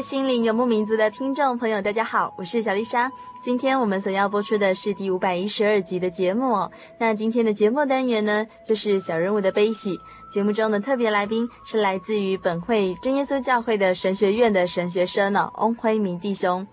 [0.00, 3.10] 心灵游牧民族的听众朋友，大家好，我是小丽莎。
[3.40, 6.68] 今天我们所要播出的是第五百一十二集的节目。
[6.98, 9.98] 那今天的节目单元呢，就是小人物的悲喜。
[10.30, 16.66] 节目中的特别来宾是来自于本会真耶稣教会的神学院的神学生哦，翁辉明弟兄。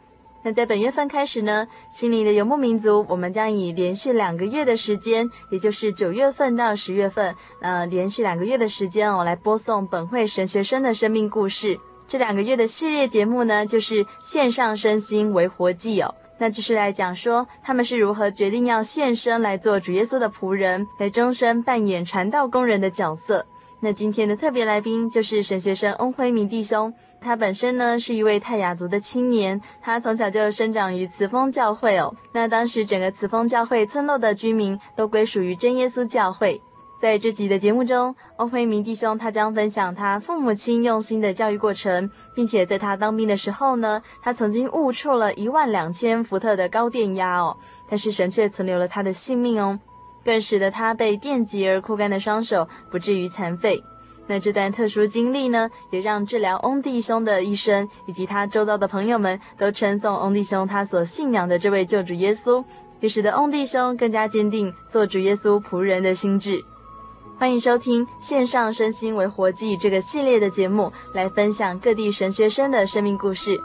[0.43, 11.79] 那在本月份开始呢，心灵的游牧民族，我们将以连续两个月的时间，也就是九月份到十月份，呃，连续两个月的时间哦，来播送本会神学生的生命故事。
[12.07, 23.45] 这两个月的系列节目呢，就是献上身心为活祭哦，那就是来讲说他们是如何决定要献身来做主耶稣的仆人，来终身扮演传道工人的角色。
[23.79, 32.15] 那今天的特别来宾就是神学生翁辉明弟兄，他本身呢是一位泰雅族的青年，他从小就生长于慈丰教会哦。
[32.31, 36.61] 那当时整个慈丰教会村落的居民都归属于真耶稣教会。
[37.03, 47.57] 在这集的节目中，欧辉明弟兄他将分享他父母亲用心的教育过程，并且在他当兵的时候呢，他曾经误触了一万两千伏特的高电压哦，
[47.89, 49.77] 但是神却存留了他的性命哦，
[50.23, 53.83] 更使得他被电击而枯干的双手不至于残废。
[54.27, 62.63] 那这段特殊经历呢，也让治疗翁弟兄的医生以及他周遭的朋友们都称颂翁弟兄他所信仰的这位救主耶稣，
[63.01, 66.63] 也使得翁弟兄更加坚定做主耶稣仆人的心志。
[67.37, 73.61] 欢迎收听《线上身心为活祭》这个系列的节目，来分享各地神学生的生命故事。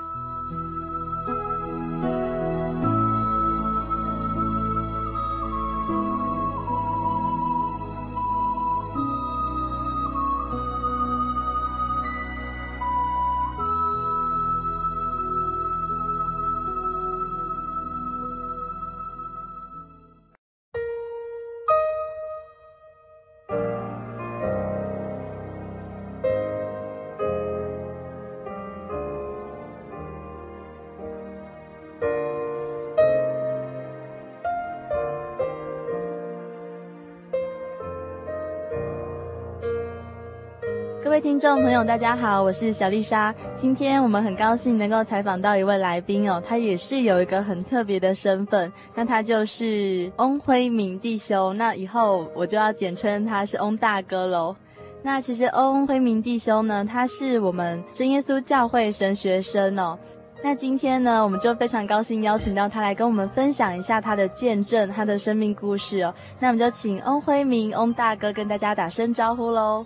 [41.19, 43.35] 位听众朋友，大家好，我是小丽莎。
[43.53, 51.57] 今天我们很高兴能够采访到一位来宾哦，他也是有一个很特别的身份，那他就是翁辉明弟兄。
[51.59, 54.55] 那以后我就要简称他是翁大哥喽。
[55.03, 59.99] 那其实翁辉明弟兄呢，他是我们真耶稣教会神学生哦。
[60.41, 66.15] 那今天呢，我们就非常高兴邀请到他来跟我们分享一下他的见证，他的生命故事哦。
[66.39, 69.85] 那我们就请翁辉明翁大哥跟大家打声招呼喽。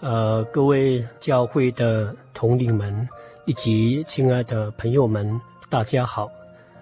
[0.00, 3.08] 呃，各位教会的同龄们
[3.46, 5.40] 以及亲爱的朋友们，
[5.70, 6.30] 大家好。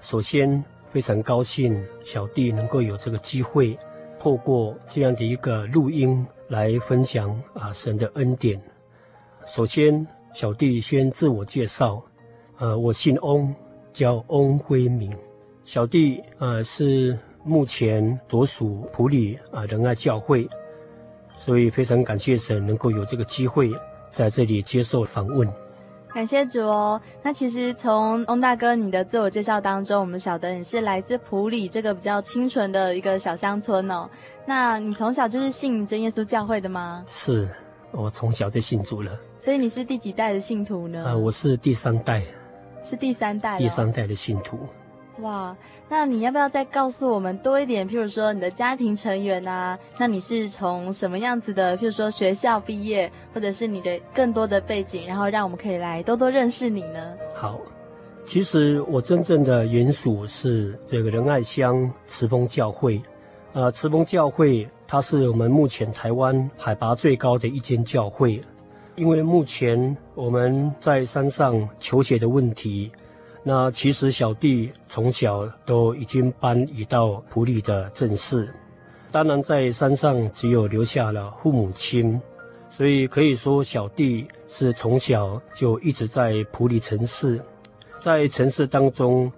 [0.00, 3.78] 首先，非常高兴小弟能够有这个机会，
[4.18, 8.60] 透过这样的一个录音来分享啊神的恩典。
[9.46, 12.02] 首先，小弟先自我介绍，
[12.58, 13.54] 呃，我姓翁，
[13.92, 15.16] 叫翁辉明。
[15.64, 20.48] 小弟呃是目前所属普里啊仁爱教会。
[21.36, 23.70] 所以非常感谢神能够有这个机会
[24.10, 25.48] 在这里接受访问，
[26.14, 27.00] 感谢主哦。
[27.22, 34.08] 那其实从翁大哥你的自我介绍当中，我们晓得你是来自普里这个比较清纯的一个小乡村哦。
[34.46, 37.02] 那你从小就是信真耶稣教会的吗？
[37.06, 37.48] 是，
[37.90, 39.10] 我从小就信主了。
[39.36, 41.04] 所以你是第几代的信徒呢？
[41.04, 42.22] 啊，我是第三代。
[42.84, 43.58] 是第三代。
[43.58, 44.58] 第三代的信徒。
[45.20, 45.56] 哇，
[45.88, 47.88] 那你要不要再告诉我们多一点？
[47.88, 51.78] 譬如说你的家庭成员啊，那你是从什么样子的？
[51.78, 57.14] 譬如说学校毕业，或者是你的更多的背景，然后让我们可以来多多认识你呢？
[57.36, 57.60] 好，
[58.24, 63.00] 其实我真正的原属是这个仁爱乡慈丰教会，
[63.52, 68.40] 呃，慈丰教会它是我们目前台湾海拔最高的一间教会，
[68.96, 72.90] 因为目前我们在山上求学的问题。
[73.46, 78.48] 那其实小弟从小都已经搬移到埔里的镇市，
[79.12, 82.18] 当然在山上只有留下了父母亲，
[82.70, 87.38] 所以可以说小弟是从小就一直在埔里城市，
[88.00, 89.30] 在城市当中，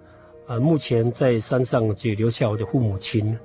[0.47, 3.37] 呃，目前在山上只留下我的父母亲，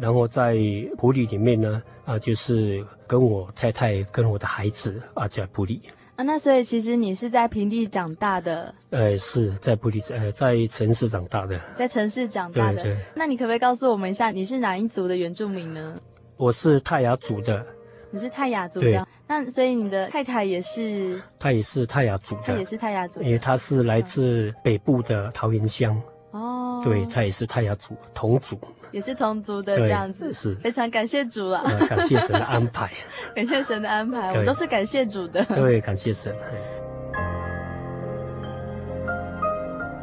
[0.00, 0.56] 然后在
[0.96, 5.82] 埔里里面呢，啊，就是跟我太太跟我的孩子啊在埔里。
[6.16, 8.72] 啊，那所以其实你是在平地长大的？
[8.90, 12.82] 呃，是在埔里，呃，在城市长大的，在城市长大的。
[12.82, 12.96] 对对。
[13.16, 16.00] 那你可不可以告诉我们一下，你是哪一族的原住民呢？
[16.36, 17.66] 我是泰雅族的。
[18.12, 19.04] 你是泰雅族的？
[19.26, 21.20] 那所以你的太太也是？
[21.36, 22.42] 她也是泰雅族的。
[22.44, 23.26] 她也是泰雅族的。
[23.26, 26.00] 因为她是来自北部的桃源乡。
[26.30, 26.80] 哦。
[26.84, 28.56] 对，她也是泰雅族，同族。
[28.94, 31.60] 也是同族的这样子，是非常感谢主了。
[31.88, 32.92] 感谢神的安排，
[33.34, 35.44] 感谢神的安排，我们都是感谢主的。
[35.46, 36.32] 对，感谢神。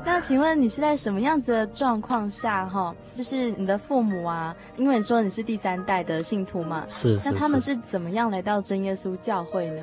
[0.04, 2.94] 那请问你是在什么样子的状况下哈？
[3.14, 7.32] 就是你的父母啊，因为你说你是第三代的信徒嘛，是是。
[7.32, 9.82] 那他们是怎么样来到真耶稣教会呢？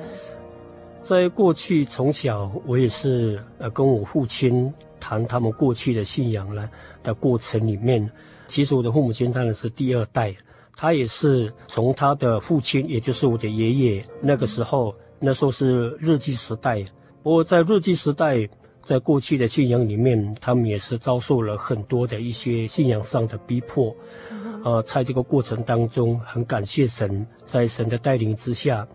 [1.01, 6.69] 在过去从小我也是呃跟我父亲谈他们过去的信仰呢
[7.01, 8.07] 的过程里面。
[8.49, 10.35] 其实我的父母亲当然是第二代，
[10.75, 16.83] 他也是从他的父亲，也就是我的爷爷，那个时候，那时候是日据时代。
[17.21, 18.49] 不过在日据时代，
[18.81, 23.95] 在过去的信仰里面，他们也是遭受了很多的一些信仰上的逼迫。
[24.63, 28.85] 呃，在这个过程当中，很感谢神，在神的带领之下。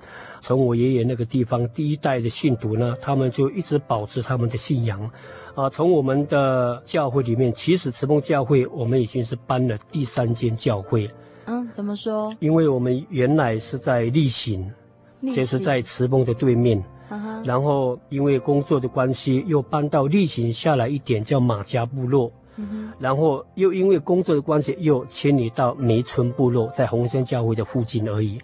[0.44, 5.10] 从我爷爷那个地方第一代的信徒呢，他们就一直保持他们的信仰，
[5.54, 11.10] 啊，从我们的教会里面，其实慈梦教会我们已经是搬了第三间教会。
[11.46, 12.30] 嗯，怎么说？
[12.40, 14.70] 因为我们原来是在例行，
[15.34, 16.84] 就是在慈梦的对面。
[17.08, 17.42] 嗯。
[17.42, 22.30] 然后因为工作的关系，又搬到例行下来一点，叫马家部落。
[22.56, 22.92] 嗯。
[22.98, 28.38] 然后又因为工作的关系，又迁移到梅村部落，在红山教会的附近而已。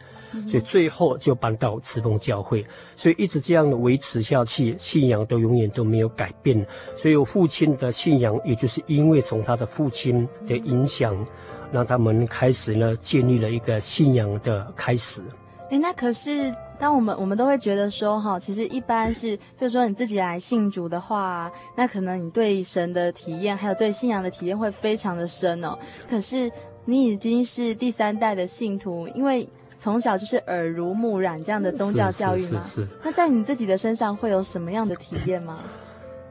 [0.46, 6.66] 所以最后就搬到慈丰教会，所以一直这样的维持下去，信仰都永远都没有改变。
[6.96, 11.26] 所以我父亲的信仰，也就是因为从他的父亲的影响，
[11.72, 15.22] 让他们开始呢建立了一个信仰的开始。
[15.70, 25.76] 哎，那可是当我们我们都会觉得说，哈，其实一般是，就是说你自己来信主的话，那可能你对神的体验，还有对信仰的体验会非常的深哦。
[26.08, 26.50] 可是
[26.84, 29.48] 你已经是第三代的信徒，因为。
[29.80, 32.60] 从小就是耳濡目染这样的宗教教育吗？
[32.60, 32.88] 是是，是，是。
[33.02, 35.60] 那在你自己的身上会有什么样的体验吗？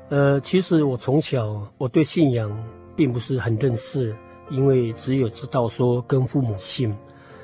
[0.10, 2.56] 呃，其实我从小我对信仰
[2.96, 4.16] 并不是很认识，
[4.52, 6.96] 因为只有知道说跟父母信。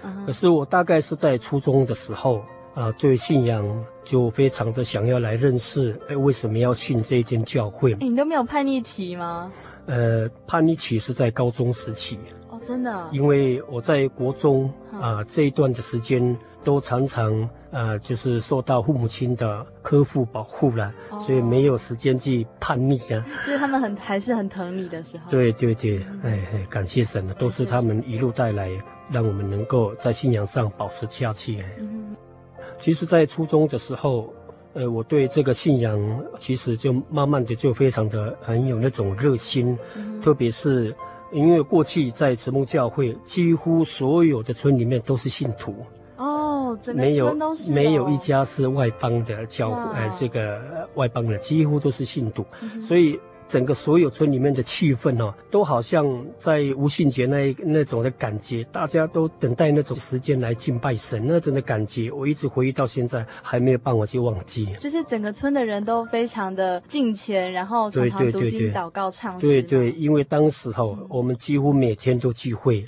[0.03, 0.27] Uh.
[0.27, 2.39] 可是我大概是在初中的时候
[2.75, 3.65] 啊，对、呃、信仰
[4.03, 7.95] 就非常的想要来认识，哎，为什么要信这一间教会？
[7.99, 9.51] 你都没有叛逆期吗？
[9.87, 12.19] 呃，叛逆期是在高中时期。
[12.61, 23.25] 真的，因为我在国中啊、呃、这一段的时间，都常常呃就是受到父母亲的呵护保护了、哦，所以没有时间去叛逆啊。
[23.45, 25.31] 就是他们很还是很疼你的时候。
[25.31, 28.69] 对对对，哎哎，感谢神了，都是他们一路带来，
[29.11, 31.63] 让我们能够在信仰上保持下去。
[31.79, 32.15] 嗯，
[32.79, 34.33] 其实，在初中的时候，
[34.73, 35.99] 呃，我对这个信仰
[36.39, 40.95] 其实就慢慢的就非常的很有那种热心，嗯、特别是。
[41.35, 45.75] 因为过去在慈母教会，几乎所有的村里面都是信徒
[46.15, 53.19] 哦，整个村都是、哦、没有没有一家是外邦的教会，呃，这个外邦的几乎都是信徒，嗯、所以。
[53.47, 56.05] 整个所有村里面的气氛哦，都好像
[56.37, 64.73] 在无信节那那种的感觉，大家都等待那种时间来敬拜神那种的感觉，我一直回忆到现在还没有办法去忘记。
[64.79, 69.47] 就是整个村的人都非常的敬虔，然后常常读经祷告唱诗。
[69.47, 72.85] 对对，因为当时候我们几乎每天都聚会。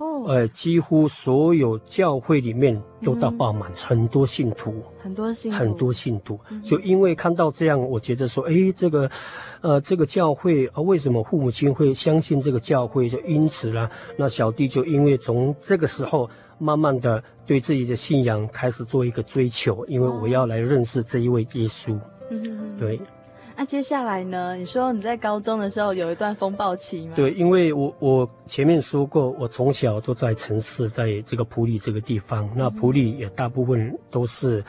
[0.00, 6.40] 哦，呃，几乎所有教会里面都到爆满，很多信徒，很多信徒，很多信徒。
[6.62, 9.10] 就因为看到这样，我觉得说，哎，这个，
[9.60, 13.10] 呃，这个教会啊，为什么父母亲会相信这个教会？
[13.10, 21.94] 就因此呢，那小弟就因为从这个时候，慢慢的对自己的信仰开始做一个追求，因为我要来认识这一位耶稣。
[22.30, 22.98] 嗯，对。
[23.60, 24.56] 那接下来呢？
[24.56, 27.12] 你说你在高中的时候有一段风暴期吗？
[27.14, 32.48] 对，因为我我前面说过，我从小都在城市，在这个普里这个地方。
[32.56, 34.64] 那普里也大部分都是，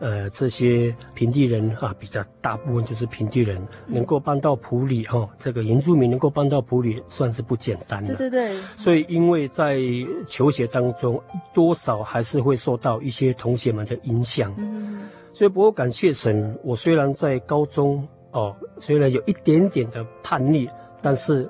[0.00, 8.16] 呃，这些平地人啊，比较大部分就是平地人，能够搬到普里哈、哦，这个原住民能够搬到普里，算是不简单的。
[8.16, 8.56] 对对对。
[8.76, 9.78] 所以，因为在
[10.26, 11.22] 求学当中，
[11.54, 14.52] 多少还是会受到一些同学们的影响。
[14.58, 15.02] 嗯。
[15.32, 18.04] 所以，不过感谢神，我虽然在高中。
[18.32, 20.68] 哦，虽然有一点点的叛逆，
[21.00, 21.48] 但是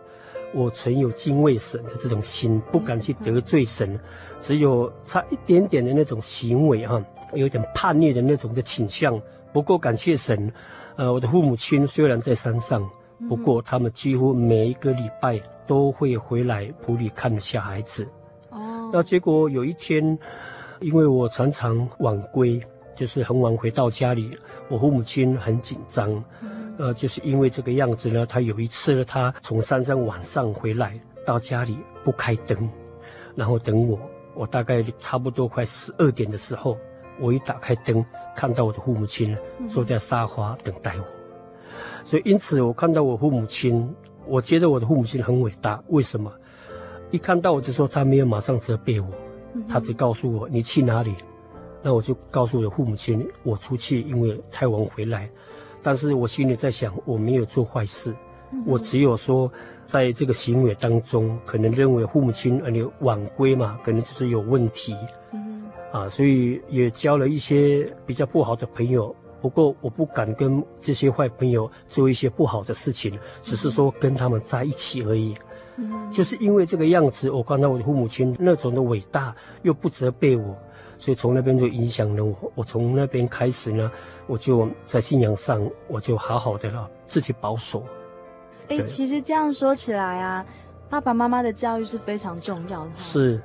[0.53, 3.99] 我存有敬畏神的这种心，不敢去得罪神，
[4.41, 7.03] 只有差一点点的那种行为哈，
[7.35, 9.21] 有点叛逆的那种的倾向。
[9.53, 10.53] 不过感谢神，
[10.97, 12.87] 呃，我的父母亲虽然在山上，
[13.29, 18.07] 不过他们几乎每一个礼拜都会回来普里看小孩子。
[18.51, 20.19] 哦，那结果有一天，
[20.81, 22.61] 因为我常常晚归，
[22.95, 24.37] 就是很晚回到家里，
[24.69, 26.13] 我父母亲很紧张。
[26.79, 32.69] 呃，就是因为这个样子呢，他有一次呢，他从山上晚上回来到家里不开灯，
[33.35, 33.99] 然后等我，
[34.35, 36.79] 我大概差不多快十二点的时候，
[37.21, 39.37] 我一打开灯，看到我的父母亲
[39.69, 41.05] 坐在沙发等待我，
[42.03, 43.95] 所以因此我看到我父母亲，
[44.27, 45.83] 我觉得我的父母亲很伟大。
[45.89, 46.33] 为什么？
[47.11, 49.07] 一看到我就说他没有马上责备我，
[49.69, 51.15] 他只告诉我你去哪里，
[51.83, 55.29] 那我就告诉我的父母亲我出去，因为太晚回来。
[55.83, 58.15] 但是我心里在想，我没有做坏事，
[58.65, 59.51] 我只有说，
[59.87, 64.95] 在这个行为当中，可能认为父母亲而你晚归嘛，可能就是有问题，
[65.93, 69.15] 啊，所以也交了一些比较不好的朋友。
[69.41, 75.35] 不过我不敢跟这些坏朋友做一些不好的事情，只是说跟他们在一起而已。
[76.13, 80.57] 就是因为这个样子，我看到我的父母亲那种的伟大，又不责备我。
[81.03, 83.91] 所以从那边就影响了我，我从那边开始呢，
[84.29, 87.83] 我就在信仰上，我就好好的了，自己保守。
[88.69, 90.47] 哎、欸，其实这样说起来啊，
[90.89, 92.91] 爸爸妈妈的教育是非常重要的。
[92.95, 93.43] 是，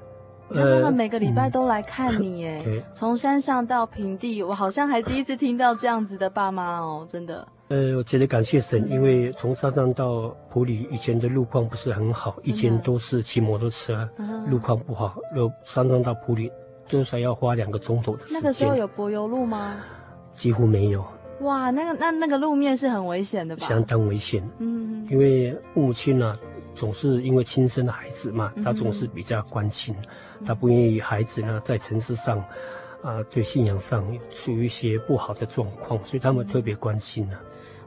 [0.49, 7.47] 呃，他们每个礼拜都来看你，哎、嗯，从山上到平地，我好像还第一次听到这样子的爸妈哦，真的。
[7.69, 14.07] 呃，我觉得感谢神，因为从山上到普里，以前的路况不是很好，以前都是骑摩托车，
[14.45, 16.51] 路况不好，由山上到普里。
[16.87, 18.39] 多少要花两个钟头的时间。
[18.41, 19.75] 那个时候有柏油路吗？
[20.33, 21.05] 几乎没有。
[21.41, 23.67] 哇，那个那那个路面是很危险的吧？
[23.67, 24.43] 相当危险。
[24.57, 26.39] 嗯，因为母亲呢、啊，
[26.73, 29.95] 总是因为亲生的孩子嘛，她总是比较关心，
[30.39, 32.39] 嗯、他不愿意孩子呢在城市上，
[33.03, 37.41] 啊、呃，对信仰上处于一些不好的状况，所以他们特别关心呢、啊。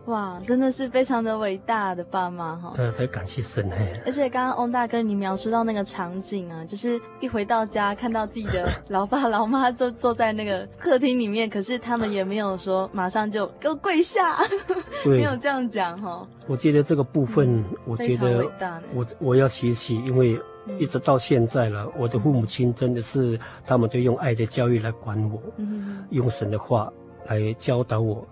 [0.07, 2.73] 哇，真的是非常的伟大的爸妈哈！
[2.79, 4.01] 呃，太感谢神哎。
[4.05, 14.37] 而且刚刚翁大哥你描述到那个场景啊，就是一回到家看到自己的老爸老妈就坐在那个客厅里面，可是他们也没有说马上就给我跪下，
[15.05, 16.27] 没有这样讲哈。
[16.49, 18.51] 我觉得这个部分，我觉得
[18.93, 20.41] 我我要学习，因为
[20.79, 26.91] 一直到现在了，我的父母亲真的是他们都用爱的教育来管我，嗯用神的话
[27.29, 28.27] 来教导我。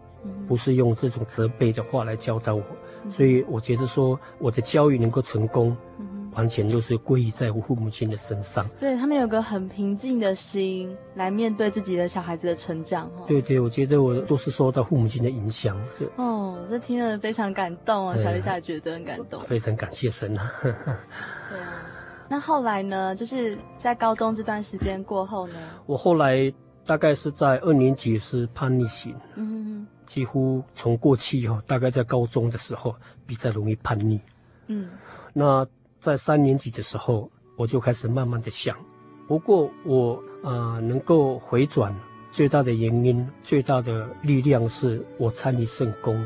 [0.47, 2.63] 不是用这种责备的话来教导我，
[3.11, 5.77] 所以我觉得说我的教育能够成功，
[6.33, 8.69] 完全都是归于在我父母亲的身上。
[8.79, 13.11] 对，他们有个很平静的心来面对自己的小孩子的成长。
[13.27, 15.77] 对对，我觉得我都是受到父母亲的影响。
[16.17, 19.43] 哦，这听了非常感动啊，小丽莎也觉得很感动。
[19.47, 20.53] 非常感谢神啊。
[20.63, 20.71] 对
[21.59, 21.83] 啊，
[22.29, 23.15] 那后来呢？
[23.15, 25.55] 就是在高中这段时间过后呢？
[25.87, 26.53] 我后来
[26.87, 29.15] 大概是在二年级是叛逆型。
[29.35, 29.87] 嗯哼哼。
[30.09, 32.97] 几乎从过去哈，大概在高中的时候
[33.27, 34.19] 比较容易叛逆。
[34.69, 34.89] 嗯，
[35.35, 35.67] 那
[35.99, 38.75] 在三年级的时候，我就开始慢慢的想。
[39.29, 41.95] 不过我啊、呃，能够回转
[42.33, 46.17] 最大的原因、最大的力量是我参与圣公。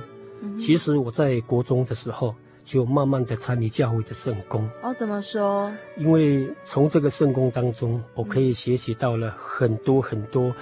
[0.42, 4.68] 嗯，其实我在国中的时候就慢慢的参与教会的圣功。
[4.82, 5.72] 哦，怎么说？
[5.96, 10.54] 因为从这个圣功当中，我可以学习到了很多很多。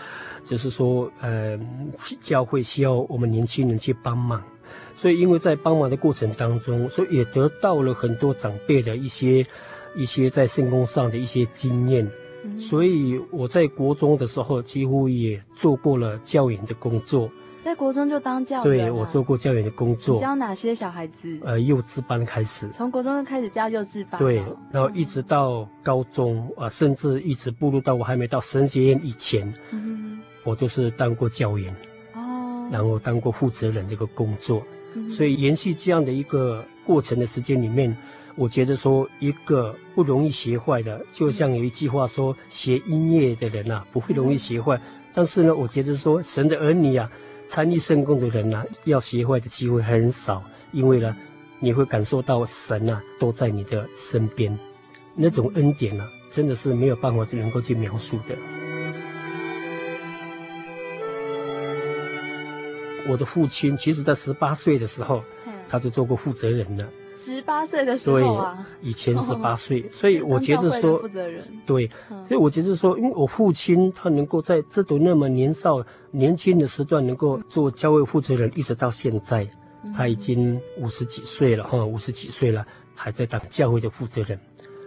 [0.44, 1.58] 就是说，呃，
[2.20, 4.42] 教会需要我们年轻人去帮忙，
[4.94, 9.46] 所以因为在帮忙的过程当中，所以也得到了很多长辈的一些
[9.94, 12.10] 一些在圣工上的一些经验。
[12.44, 12.58] 嗯。
[12.58, 17.30] 所以我在国中的时候，几乎也做过了教员的工作。
[17.62, 18.86] 在国中就当教员？
[18.86, 20.18] 对，我做过教员的工作。
[20.18, 21.38] 教哪些小孩子？
[21.44, 22.66] 呃，幼稚班开始。
[22.70, 24.18] 从国中就开始教幼稚班。
[24.18, 24.42] 对，
[24.72, 29.52] 然后一直到高中啊，呃，甚至一直步入到我还没到神学院以前。
[29.72, 29.99] 嗯
[30.44, 31.74] 我都是当过教员，
[32.14, 34.62] 哦，然后当过负责人这个工作，
[34.94, 37.96] 嗯，所以延续这样的一个过程的时间里面，
[38.36, 44.82] 我觉得说一个不容易学坏的，就像有一句话说，学音乐的人呐，啊，不会容易学坏，嗯，
[45.12, 47.10] 但是呢，我觉得说神的儿女啊，
[47.46, 50.42] 参与圣工的人呢、啊，要学坏的机会很少，
[50.72, 51.14] 因为呢，
[51.58, 54.58] 你会感受到神啊都在你的身边，
[55.14, 58.34] 那种恩典呢、啊，真的是没有办法能够去描述的。
[63.08, 65.22] 我的父亲其实在十八岁的时候，
[65.68, 66.88] 他就做过负责人了。
[67.16, 71.42] 十八岁的时候啊，以前十八岁，所以我觉得说，负责人。
[71.66, 71.88] 对，
[72.26, 79.46] 所以我觉得说，因为我父亲他能够在这种那么年少、年轻的时段能够做教会负责人，一直到现在，
[79.94, 84.38] 他已经五十几岁了哈，五十几岁了，还在当教会的负责人，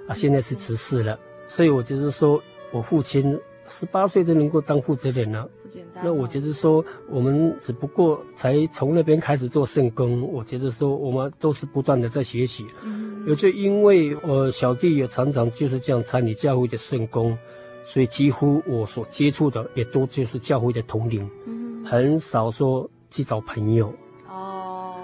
[0.07, 2.41] 啊，现在是执事了，所以我就是说
[2.71, 3.39] 我父亲。
[3.67, 6.03] 十八岁就能够当负责人了，不简单。
[6.03, 10.21] 那我觉得说，我们只不过才从那边开始做圣工。
[10.31, 12.67] 我觉得说，我们都是不断的在学习。
[12.83, 17.37] 嗯，也就因为我小弟也常常就是这样参与教会的圣工，
[17.83, 23.93] 所以几乎我所接触的也都就是教会的同龄，嗯，很少说去找朋友。
[24.27, 24.95] 哦，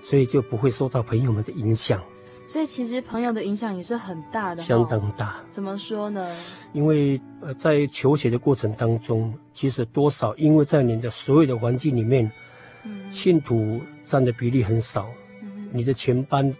[0.00, 2.02] 所以就不会受到朋友们的影响。
[2.50, 5.36] 所以其实朋友的影响也是很大的，相当大。
[5.50, 6.26] 怎么说呢？
[6.72, 12.32] 因为呃，在求学的过程当中，其实多少因为在你的所有的环境里面，
[12.84, 15.10] 嗯，信徒占的比例很少，
[15.42, 16.50] 嗯，你的全班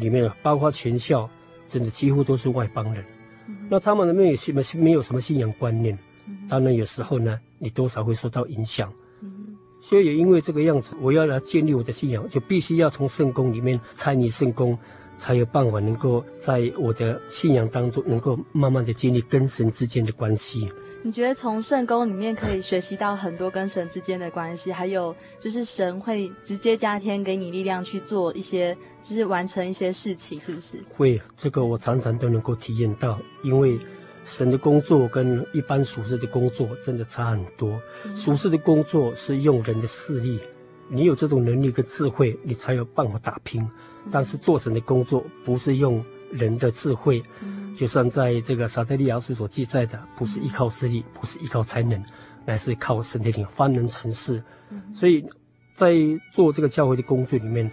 [0.00, 1.30] 里面，包括全校，
[1.68, 3.04] 真的几乎都是外邦人，
[3.46, 14.76] 嗯，那他们没有什么没有什么信仰观念，嗯，当然有时候呢，你多少会受到影响，嗯，所以也因为这个样子，我要来建立我的信仰，就必须要从圣宫里面参与圣工。
[15.16, 20.70] 才有办法能够在我的信仰当中，能够慢慢的建立跟神之间的关系。
[21.02, 30.78] 你觉得从圣工里面可以学习到很多跟神之间的关系，还有就是神会直接加添给你力量去做一些，就是完成一些事情，是不是？
[30.96, 33.78] 会，这个我常常都能够体验到，因为
[34.24, 37.80] 神的工作跟一般属世的工作真的差很多。
[38.04, 38.16] 嗯。
[38.16, 40.40] 属世的工作是用人的势力，
[40.88, 43.64] 你有这种能力跟智慧，你才有办法打拼。
[44.10, 52.02] 但是做神的工作不是用人的智慧，嗯、就像在这个撒特利亚书所记载的，不是依靠势力，不是依靠才能，
[52.44, 54.42] 乃是靠神的灵方能成事。
[54.70, 55.24] 嗯、所以，
[55.72, 55.92] 在
[56.32, 57.70] 做这个教会的工作里面，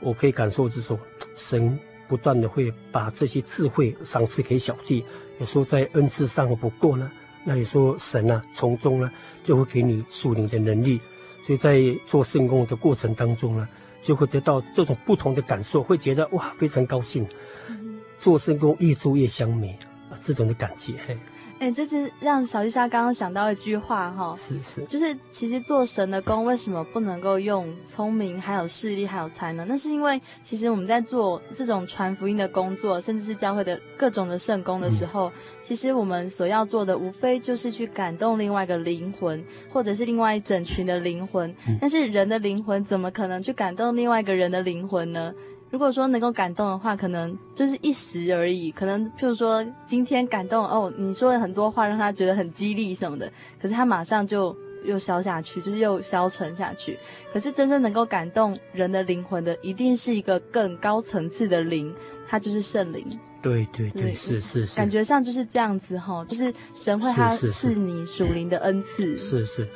[0.00, 0.98] 我可以感受就是说，
[1.34, 1.78] 神
[2.08, 5.04] 不断的会把这些智慧赏赐给小弟。
[5.38, 7.10] 有时候在恩赐上不够呢，
[7.44, 9.10] 那你说神呢、啊，从中呢
[9.42, 11.00] 就会给你属灵的能力。
[11.42, 13.68] 所以在做圣工的过程当中呢。
[14.02, 17.26] 就会得到这种不同的感受，会觉得哇，非常高兴。
[17.68, 19.78] 嗯、做圣工越做越香美
[20.10, 21.16] 啊，这种的感觉嘿。
[21.62, 29.68] 哎，这是让小丽莎刚刚想到一句话哈，是是，就是其实做神的工为什么不能够用聪明、还有势力、还有才能？
[29.68, 39.40] 那是因为其实我们在做这种传福音的工作，甚至是教会的各种的圣工的时候，嗯、其实我们所要做的无非就是去感动另外一个灵魂，
[39.72, 41.48] 或者是另外一整群的灵魂。
[41.68, 45.32] 嗯、但是人的灵魂怎么可能去感动另外一个人的灵魂呢？
[45.72, 48.70] 如果说能够感动的话，可能就是一时而已。
[48.70, 54.54] 可能譬如说今天感动哦，你说了很多话让他觉得很激励什么的，可是他马上就
[54.84, 56.98] 又消下去，就是又消沉下去。
[57.32, 61.90] 可是真正能够感动人的灵魂的，一定是一个更高层次的灵，
[62.28, 63.02] 它就是圣灵。
[63.40, 69.16] 对对对，对是是是，感觉上就是这样子哈，就是神会他赐你属灵的恩赐。
[69.16, 69.66] 是是，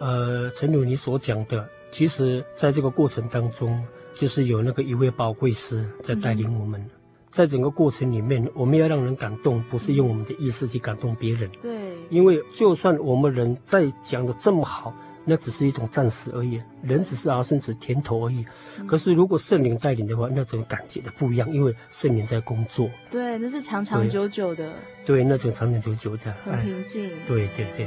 [0.00, 3.80] 呃，陈如你所讲的，其实在这个过程当中。
[4.16, 6.84] 就是有那个一位宝贵师在带领我们，
[7.30, 11.50] 在整个过程里面，我们要让人感动，不是用我们的意思去感动别人。
[11.60, 14.94] 对，因为就算我们人再讲的这么好，
[15.26, 18.42] 那只是一种暂时而已，人只是啊，甚至甜头而已。
[18.86, 22.88] 可是如果圣灵带领的话，那种感觉的不一样，因为圣灵在工作。
[23.10, 24.72] 对，那是长长久久的。
[25.04, 27.10] 对，那种长长久久的，很平静。
[27.28, 27.86] 对对对。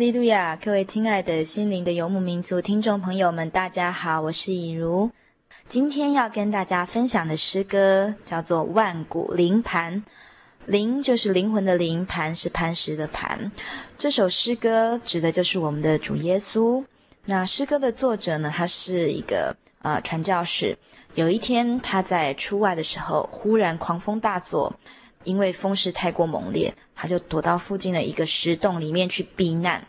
[0.00, 0.56] 利路亚！
[0.56, 5.10] 各位亲爱的心灵的游牧民族听众朋友们，大家好，我是以如。
[5.68, 9.96] 今天要跟大家分享的诗歌叫做《万古灵盘》，
[10.64, 13.52] 灵就是灵魂的灵，盘是磐石的磐。
[13.98, 16.82] 这首诗歌指的就是我们的主耶稣。
[17.26, 20.74] 那诗歌的作者呢，他是一个呃传教士。
[21.14, 24.74] 有一天他在出外的时候，忽然狂风大作。
[25.24, 29.86] 因为风势太过猛烈，他就躲到附近的一个石洞里面去避难。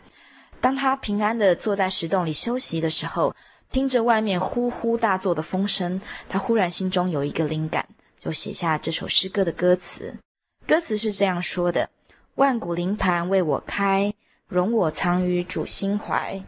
[0.62, 3.34] 当他平安地坐在石洞里休息的时候，
[3.72, 7.86] 听着外面呼呼大作的风声，他忽然心中有一个灵感，
[8.20, 10.16] 就写下这首诗歌的歌词。
[10.64, 11.90] 歌词是这样说的
[12.36, 14.14] ：“万古灵盘为我开，
[14.46, 16.40] 容我藏于主心怀。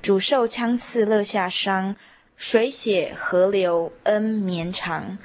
[0.00, 1.94] 主受枪刺肋下伤，
[2.36, 5.18] 水血河流恩绵长。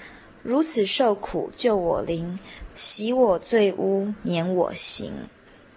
[0.44, 2.38] 如此受苦救我灵。”
[2.76, 5.14] 洗我罪污，免我刑。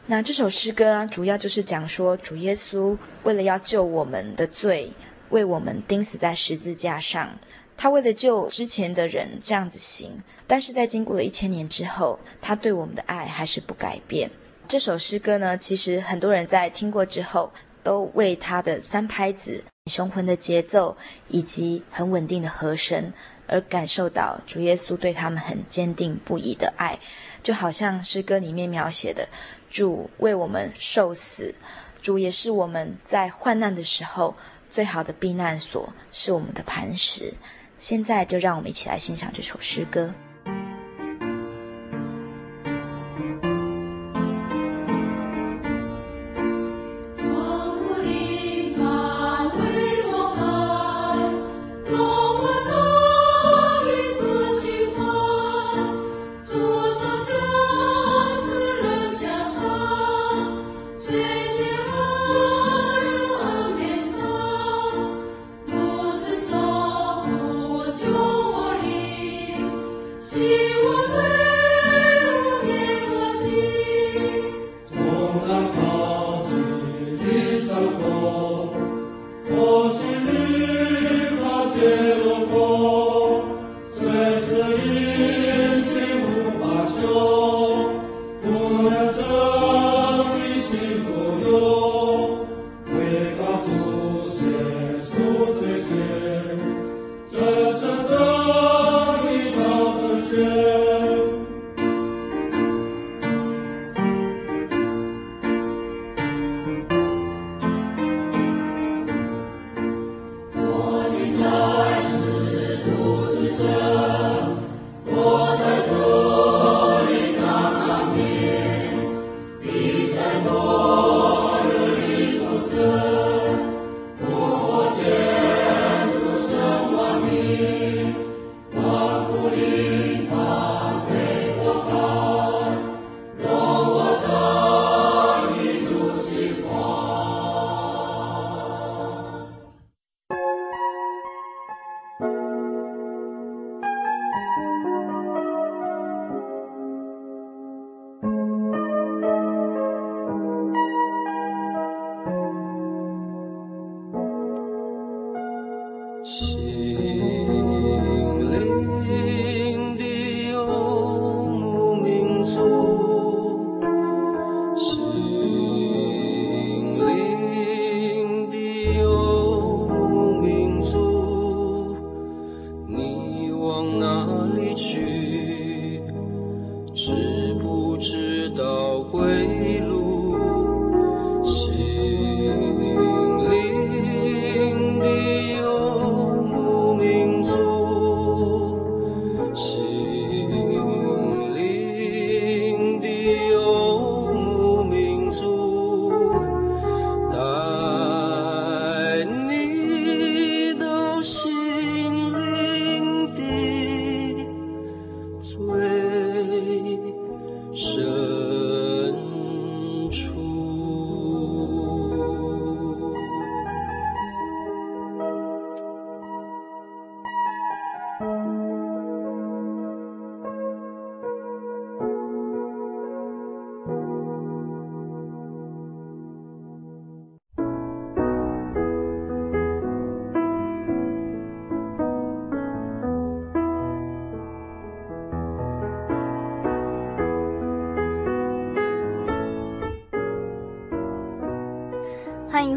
[0.06, 4.90] 那这首诗歌，主要就是讲说，主耶稣为了要救我们的罪，
[5.30, 7.38] 为我们钉死在十字架上。
[7.76, 14.28] 他为了救之前的人这样子行，但是在经过了一千年之后，他对我们的爱还是不改变。
[14.66, 17.52] 这首诗歌呢，其实很多人在听过之后，
[17.84, 20.96] 都为他的三拍子、雄浑的节奏
[21.28, 23.12] 以及很稳定的和声。
[23.48, 26.98] 而感受到主耶稣对他们很坚定不移的爱，
[27.42, 29.28] 就好像诗歌里面描写的，
[29.72, 31.54] 主为我们受死，
[32.02, 34.36] 主也是我们在患难的时候
[34.70, 37.32] 最好的避难所，是我们的磐石。
[37.78, 40.12] 现在就让我们一起来欣赏这首诗歌。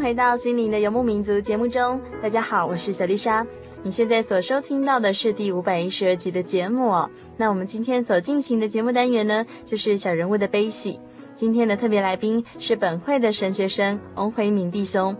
[0.06, 3.44] 回到《心灵的游牧民族》节目中，大家好，我是小丽莎。
[3.82, 6.94] 你现在所收听到的是第五百一十二集的节目。
[7.36, 11.00] 那我们今天所进行的节目单元呢，就是小人物的悲喜。
[11.34, 15.16] 今天的特别来宾是本会的神学生翁辉明弟兄。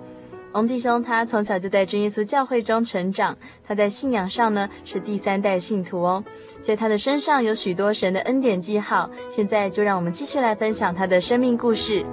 [0.52, 6.24] 翁弟兄他从小就在真耶稣教会中成长，他在信仰上呢是第三代信徒哦，
[6.62, 9.10] 在他的身上有许多神的恩典记号。
[9.28, 12.06] 现在就让我们继续来分享他的生命故事。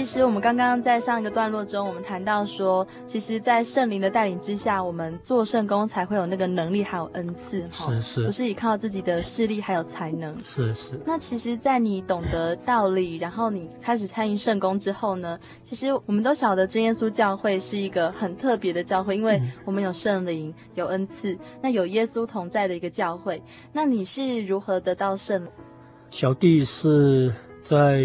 [0.00, 10.98] 其实我们刚刚在上一个段落中，我们谈到说，其实，在圣灵的带领之下，我们做圣工才会有那个能力，还有恩赐，是是，不是依靠自己的势力还有才能，是是。
[11.04, 23.42] 那其实，在你懂得道理，然后你开始参与圣工之后呢，其实我们都晓得真耶稣教会是一个很特别的教会，因为我们有圣灵，有恩赐，那有耶稣同在的一个教会。
[23.70, 25.46] 那你是如何得到圣？
[26.08, 27.30] 小弟是
[27.62, 28.00] 在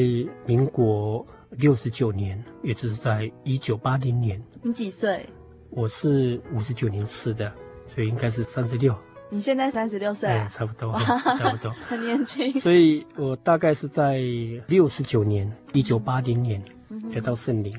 [0.45, 1.25] 民国。
[1.58, 4.41] 六十九年，也就是在一九八零年。
[4.62, 5.26] 你几岁？
[5.70, 7.52] 我是五十九年次的，
[7.86, 8.96] 所以应该是三十六。
[9.30, 10.30] 你现在三十六岁？
[10.30, 12.54] 哎，差不多，差不多， 很年轻。
[12.60, 14.20] 所以我大概是在
[14.68, 16.63] 六十九年，一九八零年
[17.12, 17.74] 得到圣灵。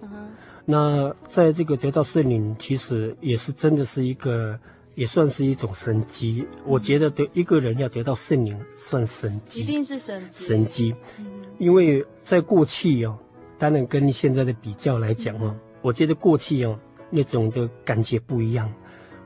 [0.00, 0.28] 嗯。
[0.64, 4.58] 那在这个得到圣灵，其实也是真的是一个，
[4.94, 6.46] 也算是一种神机。
[6.56, 10.46] 嗯、我觉得得一个人要得到圣灵，算神机，一定是神迹。
[10.46, 10.94] 神迹。
[11.58, 13.16] 因为在过去哦，
[13.58, 16.78] 当然跟现在的比较来讲哦，我觉得过去哦
[17.10, 18.72] 那种的感觉不一样。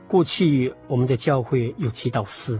[0.07, 2.59] 过去我们的教会有祈祷室，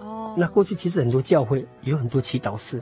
[0.00, 2.80] 哦，那过去其实很多教会也有很多祈祷室，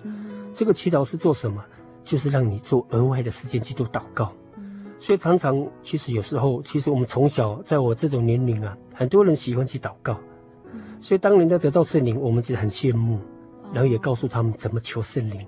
[0.52, 1.64] 这个祈祷室做什么？
[2.02, 4.30] 就是让你做额外的时间去做祷告。
[4.98, 10.20] 所以常常其实有时候，其实我们从小在我这种年龄啊，很多人喜欢去祷告。
[11.00, 13.18] 所以当人家得到圣灵，我们就很羡慕，
[13.72, 15.46] 然后也告诉他们怎么求圣灵。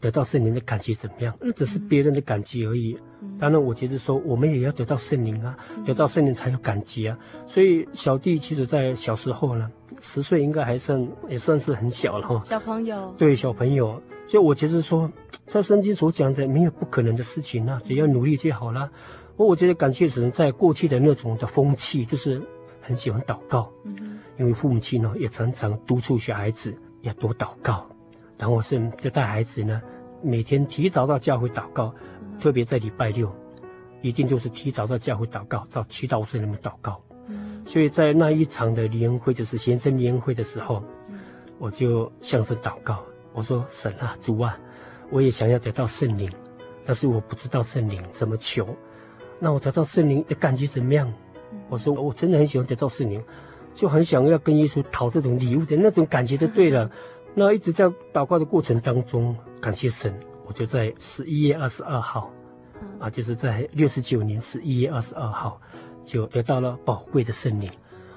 [0.00, 1.36] 得到圣灵的感激怎么样？
[1.40, 2.96] 那只是别人的感激而已。
[3.38, 7.18] 当然，我觉得说我们也要得到圣灵啊，得到圣灵才有感激啊。
[7.46, 12.40] 所以小弟其实，在小时候呢，十岁应该还算也算是很小了哈。
[12.44, 13.14] 小朋友。
[13.18, 14.00] 对，小朋友。
[14.26, 15.10] 所以我觉得说，
[15.46, 18.90] 在圣经所讲的没有不可能的事情啊，只要努力就好了。
[19.36, 22.42] 我我觉得感谢神，在过去的那种的风气，就是
[22.80, 23.72] 很喜欢祷告。
[23.84, 24.18] 嗯。
[24.36, 27.88] 因为父母亲呢，也常常督促小孩子要多祷告。
[28.38, 29.82] 然后是就带孩子呢，
[30.22, 31.92] 每天提早到教会祷告，
[32.40, 33.30] 特别在礼拜六，
[34.00, 37.00] 一定就是提早到教会祷告，到祈祷室里面祷告。
[37.66, 40.82] 所以在那一场的联欢会，就是先生联欢会的时候，
[41.58, 44.58] 我就向神祷告，我说神啊，主啊，
[45.10, 46.30] 我也想要得到圣灵，
[46.86, 48.66] 但是我不知道圣灵怎么求。
[49.40, 51.12] 那我得到圣灵的感觉怎么样？
[51.68, 53.22] 我说我真的很喜欢得到圣灵，
[53.74, 56.90] 就很想要跟耶稣讨这种礼物的那种感觉就对了。
[57.38, 60.12] 那一直在祷告的过程当中，感谢神，
[60.44, 62.28] 我就在十一月二十二号，
[62.98, 65.60] 啊，就是在六十九年十一月二十二号，
[66.02, 67.70] 就得到了宝贵的圣灵。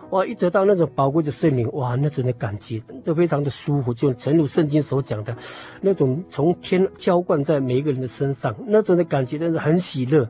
[0.09, 5.37] 哇，一得到那种宝贵的圣灵，哇，那种的感觉都非常的舒服，就正如圣经所讲的，
[5.81, 10.27] 那种从天浇灌在每一个人的身上，那种的感觉真的很喜乐，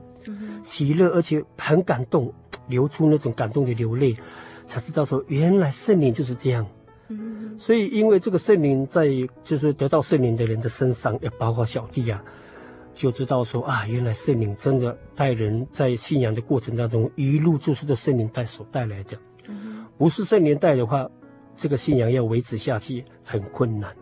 [0.63, 2.31] 喜乐而且很感动，
[2.67, 4.17] 流出那种感动的流泪，
[4.65, 6.67] 才知道说原来圣灵就是这样。
[7.57, 9.07] 所以因为这个圣灵在
[9.43, 12.23] 就是得到圣灵的人的身上，也包括小弟啊，
[12.93, 19.17] 就知道说啊，原来圣灵真的带人在信仰的过程当中，一路就是的圣灵带所带来的，
[19.97, 21.09] 不是圣灵带的话，
[21.55, 23.95] 这个信仰要维持下去很困难。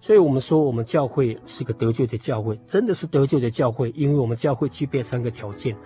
[0.00, 5.76] 所以我们说，我们教会是个得救的教会，真的是得救的教会，因为我们教会具备三个条件，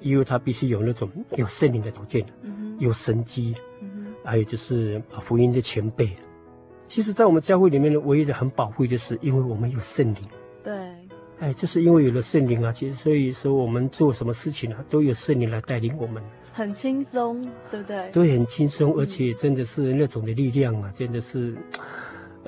[0.00, 2.24] 因为它必须有那种有圣灵的条件，
[2.78, 3.56] 有神迹，
[4.26, 6.10] 还有就是福音的前辈。
[6.86, 10.16] 其实，在我们教会里面呢，唯一的很宝贵的是，因为我们有圣灵。
[10.62, 10.74] 对，
[11.40, 18.10] 哎，就是因为有了圣灵啊，其实所以说我们做什么事情啊，都有圣灵来带领我们，很轻松，对不对？
[18.10, 21.56] 对，很轻松，而且真的是那种的力量啊，真的是。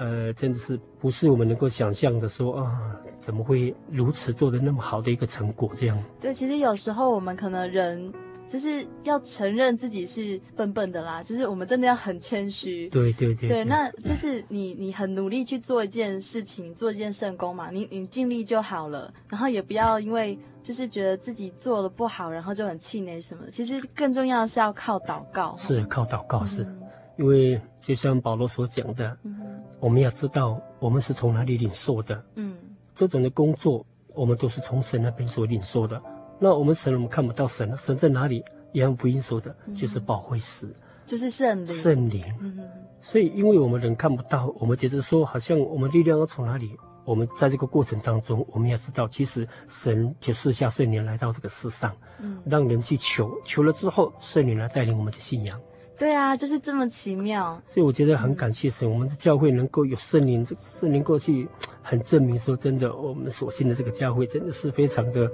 [0.00, 5.72] 呃，真的是不是我们能够想象的说啊，怎么会如此做的那么好的一个成果？
[5.74, 5.98] 这样。
[6.20, 8.12] 对，其实有时候我们可能人
[8.48, 12.88] 就是要承认自己是笨笨的啦，就是我们真的要很谦虚。
[12.88, 13.48] 对对对。
[13.48, 23.50] 对，那就是你你很努力去做一件事情，做一件圣功嘛，你你尽力就好了，然后也不要因为就是觉得自己做的不好，然后就很气馁什么的。
[23.50, 25.54] 其实更重要的是要靠祷告。
[25.58, 26.62] 是靠祷告，是。
[26.62, 26.74] 嗯
[27.18, 32.24] 因为就像保罗所讲的，嗯、我们要知道我们是从哪里领受的。
[32.36, 32.56] 嗯，
[32.94, 33.84] 这种的工作
[34.14, 36.00] 我们都是从神那边所领受的。
[36.38, 38.44] 那我们神我们看不到神，神在哪里？
[38.72, 40.68] 约翰福音说的，就是保惠师，
[41.06, 41.74] 就是圣灵。
[41.74, 42.24] 圣灵。
[42.40, 42.58] 嗯。
[43.00, 46.76] 所以，因为我们人看不到，我们觉得说好像我们力量要从哪里？
[47.04, 55.58] 我们在这个过程当中，我们要知道，其实神就是下圣灵来到这个世上，嗯，让人去求，求了之后，圣灵来带领我们的信仰。
[55.98, 61.48] 对啊，就是这么奇妙，所以我觉得很感谢神，嗯、我们的教会能够有圣灵，这圣灵过去
[61.82, 65.30] 很证明说，真的，我们所信的这个教会真的是非常的，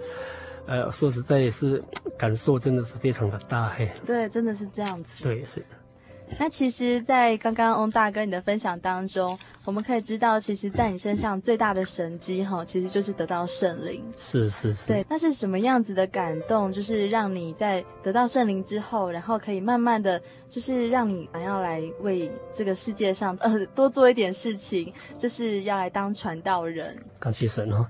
[0.67, 1.83] 呃，说实在也是
[2.17, 3.91] 感受真的是非常的大嘿。
[4.07, 5.23] 对，真的是这样子。
[5.23, 5.65] 对，是。
[6.39, 14.03] 那其实，在刚刚翁大哥你的分享当中，我们可以知道，其实，在你身上最大的神迹哈，其实就是得到圣灵。
[14.17, 14.87] 是是是。
[14.89, 16.73] 对，那是什么样子的感动？
[16.73, 26.97] 就是让你在得到圣灵之后，然后可以慢慢的就是让你想要来为这个世界上呃多做一点事情，就是要来当传道人。
[27.21, 27.87] 感谢神啊！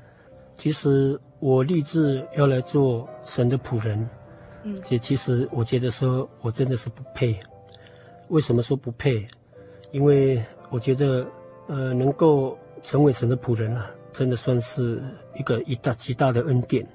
[0.57, 4.09] 其实我立志要来做神的仆人，
[4.63, 7.39] 嗯，这其实我觉得说我真的是不配。
[8.29, 9.27] 为什么说不配？
[9.91, 11.27] 因为我觉得，
[11.69, 15.03] 呃，能够成为神的仆人啊，真的算是
[15.35, 16.87] 一个一大极大的恩典。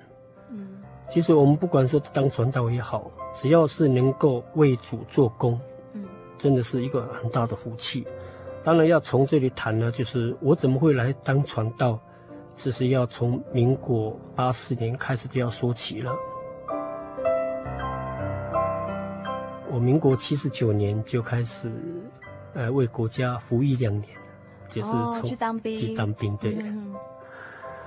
[0.49, 5.59] 嗯，其实我们不管说当传道也好，只要是能够为主做工，
[5.93, 6.03] 嗯，
[6.37, 8.05] 真的是一个很大的福气。
[8.63, 11.97] 当然要从这里谈呢，就是我怎么会来当传道，
[12.61, 16.13] 这是要从民国八十年开始就要说起了。
[19.71, 21.71] 我民国七十九年就开始，
[22.53, 24.09] 呃，为国家服役两年，
[24.67, 26.57] 就是从去当兵，去当兵，对。
[26.59, 26.93] 嗯、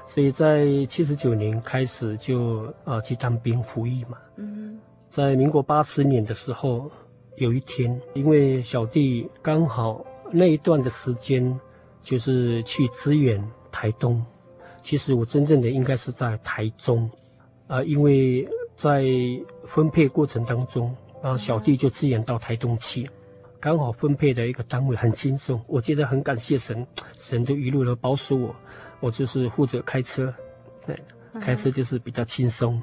[0.07, 4.17] 所以在七十九年开始就啊、呃、去当兵服役嘛。
[4.37, 4.81] 嗯。
[5.11, 6.91] 在民国八十年的时候，
[7.37, 11.61] 有一天，因为小弟刚好那一段的时间
[12.03, 14.25] 就是去支援台东，
[14.83, 17.09] 其实我真正的应该是在台中，
[17.67, 19.05] 啊、呃，因为在
[19.67, 20.95] 分配过程当中。
[21.23, 23.09] 然后小弟就支援到台东去，
[23.61, 26.85] 刚好分配的一个单位很轻松，我觉得很感谢神，
[27.17, 28.57] 神都一路的保守我，
[28.99, 30.35] 我就是负责开车，
[30.85, 30.99] 对，
[31.41, 32.83] 开车就是比较轻松，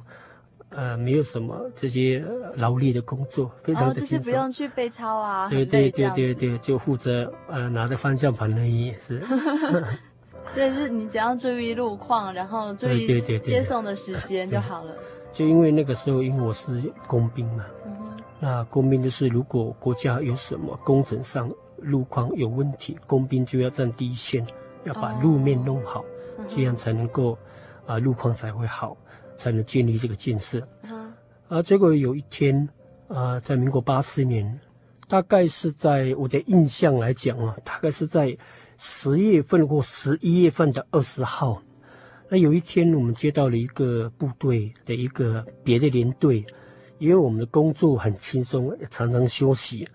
[0.70, 2.24] 呃，没有什么这些
[2.56, 4.18] 劳力的工作，非常的轻松。
[4.18, 9.22] 哦，就是不用去背操啊，对对对对对，就负责呃拿着方向盘而已，是。
[10.52, 14.96] 就是你只要注意路况，然后注意接送的时间就好了。
[15.32, 17.66] 就因为那个时候，因为我是工兵嘛。
[18.40, 24.46] 那工兵就是，如果国家有什么工程上路况有问题，工兵就要站第一线，
[24.86, 26.00] 要把路面弄好，
[26.38, 27.34] 哦、这样才能够，
[27.86, 28.96] 啊、呃，路况才会好，
[29.36, 30.66] 才能建立这个建设。
[30.88, 31.14] 啊，
[31.50, 32.68] 啊，结果有一天，
[33.10, 34.60] 啊、呃，在民国八四年，
[35.10, 38.36] 大概是在我的印象来讲啊，大概是在
[38.82, 41.62] 十月份或十一月份的二十号，
[42.30, 46.44] 那有一天我们接到了一个部队的一个别的连队。
[46.98, 49.88] 因为我们的工作很轻松，常常休息，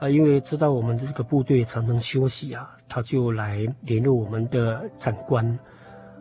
[0.00, 5.56] 啊，因为知道我们的这个部队常常休息啊，他就来联络我们的长官，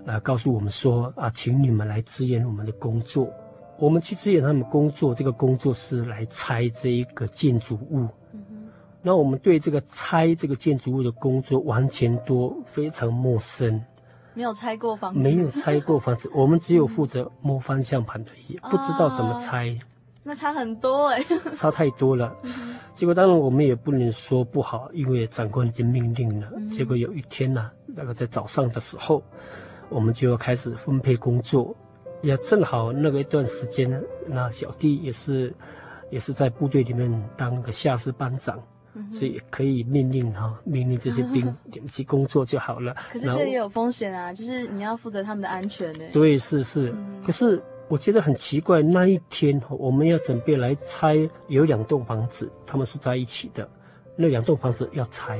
[0.06, 3.34] 来告诉我们说啊，请你们来支援我们的工作。
[3.80, 8.08] 我们去支援他们工作，这个工作是来拆这一个建筑物。
[9.02, 13.84] 那我们对这个拆这个建筑物的工作完全都非常陌生，
[14.34, 19.78] 没有拆过房子，没有拆过房子， 我们只有负责摸方向盘而已，不知道怎么拆。
[20.24, 22.32] 那差很多哎、欸， 差太多了。
[22.94, 26.48] 结果当然我们也不能说不好，因为长官已经命令了。
[26.56, 29.24] 嗯、结果有一天呢、啊，大概在早上的时候，
[29.90, 31.76] 我们就要开始分配工作，
[32.22, 35.52] 也正好那个一段时间，那小弟也是
[36.12, 38.62] 也是在部队里面当个下士班长。
[39.12, 42.96] 所以可以命令哈，命令这些兵你们去工作就好了。
[43.12, 46.06] 可是这也有风险啊，就是你要负责他们的安全呢。
[46.12, 46.92] 对，是是。
[46.92, 51.18] 嗯、可是我觉得很奇怪，那一天我们要准备来拆，
[51.48, 53.68] 有两栋房子，他们是在一起的，
[54.16, 55.40] 那两栋房子要拆。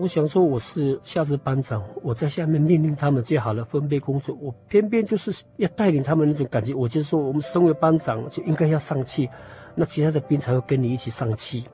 [0.00, 4.36] 我想说我是下次班长，我在下面命令他们就好了，分配工作。
[4.40, 9.28] 我偏偏就是要带领他们那种感觉，我就说我们身为班长就应该要上去，
[9.74, 11.64] 那其他的兵才会跟你一起上去。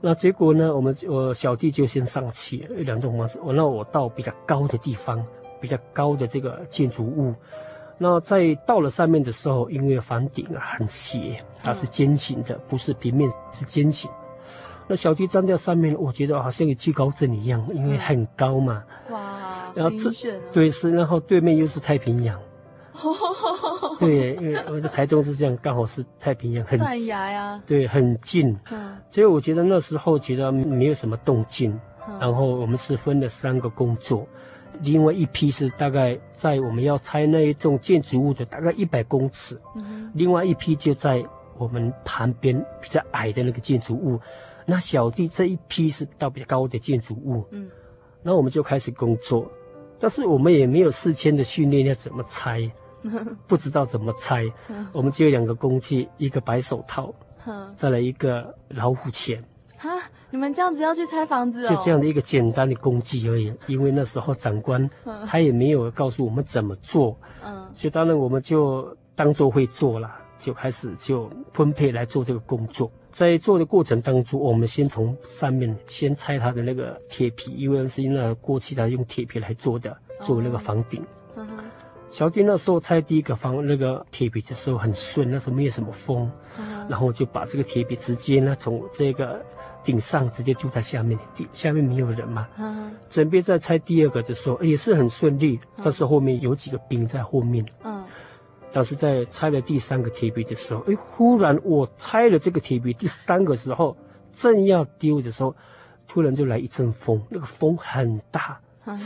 [0.00, 0.74] 那结果呢？
[0.74, 5.24] 我们我小弟就先上去两栋房子，我那我到比较高的地方，
[5.60, 7.34] 比较高的这个建筑物。
[7.98, 14.10] 那在到了上面的时候，因为房顶啊很斜，它是尖形的，不是平面，是尖形。
[14.86, 18.84] 那小弟站在上面，我觉得好像有惧高症一样，因为很高嘛。
[19.10, 19.72] 哇！
[19.74, 22.38] 然后这对是，然后对面又是太平洋。
[24.00, 28.56] 对，因为我在台中是这样，刚好是太平洋，很近呀，对，很近。
[28.70, 31.72] 嗯，所以我觉得那时候觉得没有什么动静。
[32.08, 34.26] 嗯，然后我们是分了三个工作，
[34.80, 41.24] 另外一批是大概在我们要拆那一栋建筑物的大概一百公尺，嗯，另外一批就在
[41.58, 44.20] 我们旁边比较矮的那个建筑物。
[44.64, 47.68] 那小弟这一批是到比较高的建筑物，嗯，
[48.22, 49.50] 那我们就开始工作，
[49.98, 52.70] 但是我们也没有事先的训练要怎么拆。
[53.46, 54.44] 不知道怎么拆，
[54.92, 57.12] 我们只有两个工具，一个白手套，
[57.76, 59.42] 再来一个老虎钳。
[59.78, 59.90] 哈，
[60.30, 61.68] 你们这样子要去拆房子哦？
[61.68, 63.52] 就这样的一个简单的工具而已。
[63.66, 64.88] 因为那时候长官
[65.26, 72.90] 他也没有告诉我们怎么做，嗯，所以当然我们就当做会做了，就开始就分配来做这个工作。
[73.10, 81.02] 在做的过程当中，我们先从上面先拆它的那个铁皮，因为是那过去他用铁皮来做的，做那个房顶。
[82.08, 89.44] 小弟那时候拆第一个房那个铁皮的时候很顺，那时候没有什么风，嗯、然后就把这个铁皮直接呢从这个
[89.82, 92.48] 顶上直接丢在下面，底下面没有人嘛。
[92.58, 97.66] 嗯、准备再拆第二个的时候也是很顺利，嗯、但是后面有几个兵在后面。
[97.82, 98.02] 嗯，
[98.72, 103.96] 但是在拆了第三个铁皮的时候，哎，忽然我拆了这个铁皮第三个时候，
[104.32, 105.54] 正要丢的时候，
[106.06, 108.58] 突然就来一阵风，那个风很大。
[108.86, 108.98] 嗯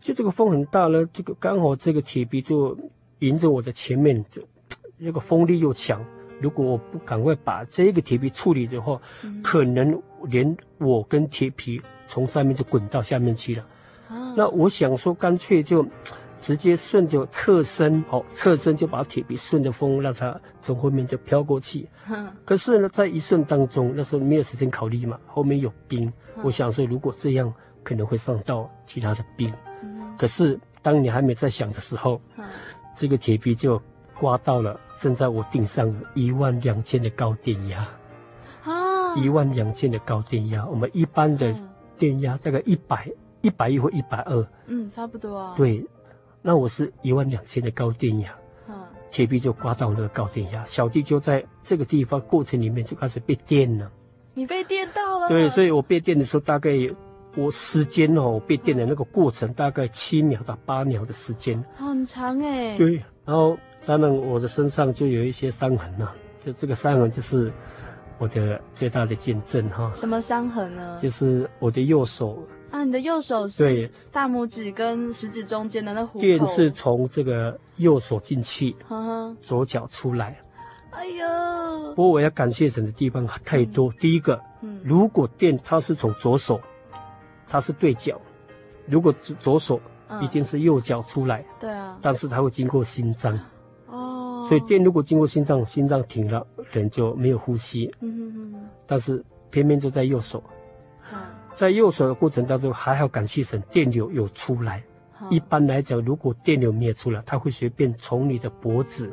[0.00, 2.76] 就这个风很大呢，这个刚好这个铁皮就
[3.20, 4.42] 迎着我的前面，就
[5.00, 6.04] 这个风力又强。
[6.40, 13.66] 如果我不赶快把这个铁皮处理的话，嗯、可能连我跟铁皮从上面就滚到下面去了。
[14.08, 15.86] 啊、那我想说，干脆就
[16.38, 21.88] 直接顺着侧身，哦侧身就把铁皮顺着风让它从后面就飘过去。
[22.10, 27.50] 嗯、可是呢，在一瞬当中，那时候没有时间考虑嘛，后面有冰，嗯、我想说如果这样
[27.84, 29.52] 可能会伤到其他的兵。
[30.18, 32.44] 可是，当你还没在想的时候，嗯、
[32.94, 33.80] 这个铁皮就
[34.18, 37.86] 刮到了正在我顶上一万两千的高电压，
[38.62, 40.64] 啊，一万两千的高电压。
[40.66, 41.52] 我们一般的
[41.96, 43.10] 电压大概一百、
[43.42, 45.54] 一百一或一百二，嗯，差不多啊。
[45.56, 45.84] 对，
[46.40, 48.32] 那我是一万两千的高电压，
[48.68, 53.90] 嗯，铁皮就刮到那个高电压，小弟就在这个地方过程里面就开始被电了。
[54.32, 55.28] 你被电到了？
[55.28, 56.70] 对，所以我被电的时候大概。
[57.36, 62.76] 我时间哦，我被电的那个过程大概七秒到八秒的时间，很长哎。
[62.78, 67.52] 对，然后当然我的身上就有一些伤痕了，就这个伤痕就是
[68.18, 69.90] 我的最大的见证哈。
[69.94, 70.96] 什么伤痕呢？
[71.00, 76.20] 就是我的右手啊，你的右手是对大拇指跟食指中间的那虎口。
[76.20, 80.40] 电是从这个右手进去，呵呵左脚出来。
[80.90, 81.94] 哎呦！
[81.96, 83.88] 不过我要感谢神的地方太多。
[83.88, 86.60] 嗯、第一个，嗯，如果电它是从左手。
[87.54, 88.20] 它是对角，
[88.84, 89.80] 如果左左手
[90.20, 93.38] 一定是右脚出来，对啊，但是它会经过心脏，
[93.86, 100.42] 哦，所以电如果经过心脏，心脏停了，人就没有呼吸，嗯嗯嗯，但是偏偏就在右手，
[101.52, 104.82] 在右手的过程当中，还好感谢神，电流有出来。
[105.30, 109.08] 一般来讲，如果电流没有出来，它会随便从你的脖子、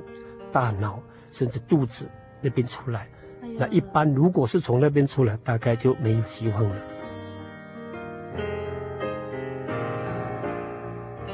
[0.52, 2.10] 大脑甚至肚子
[2.42, 3.08] 那边出来。
[3.60, 6.76] 那一般如果是从那边出来，大概就没有希望了。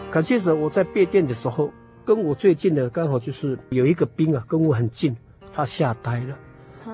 [0.10, 1.70] 感谢神，我在被电的时候，
[2.06, 5.16] 跟我最近的刚好就是有一个兵啊，跟我很近，
[5.54, 6.38] 他吓呆了，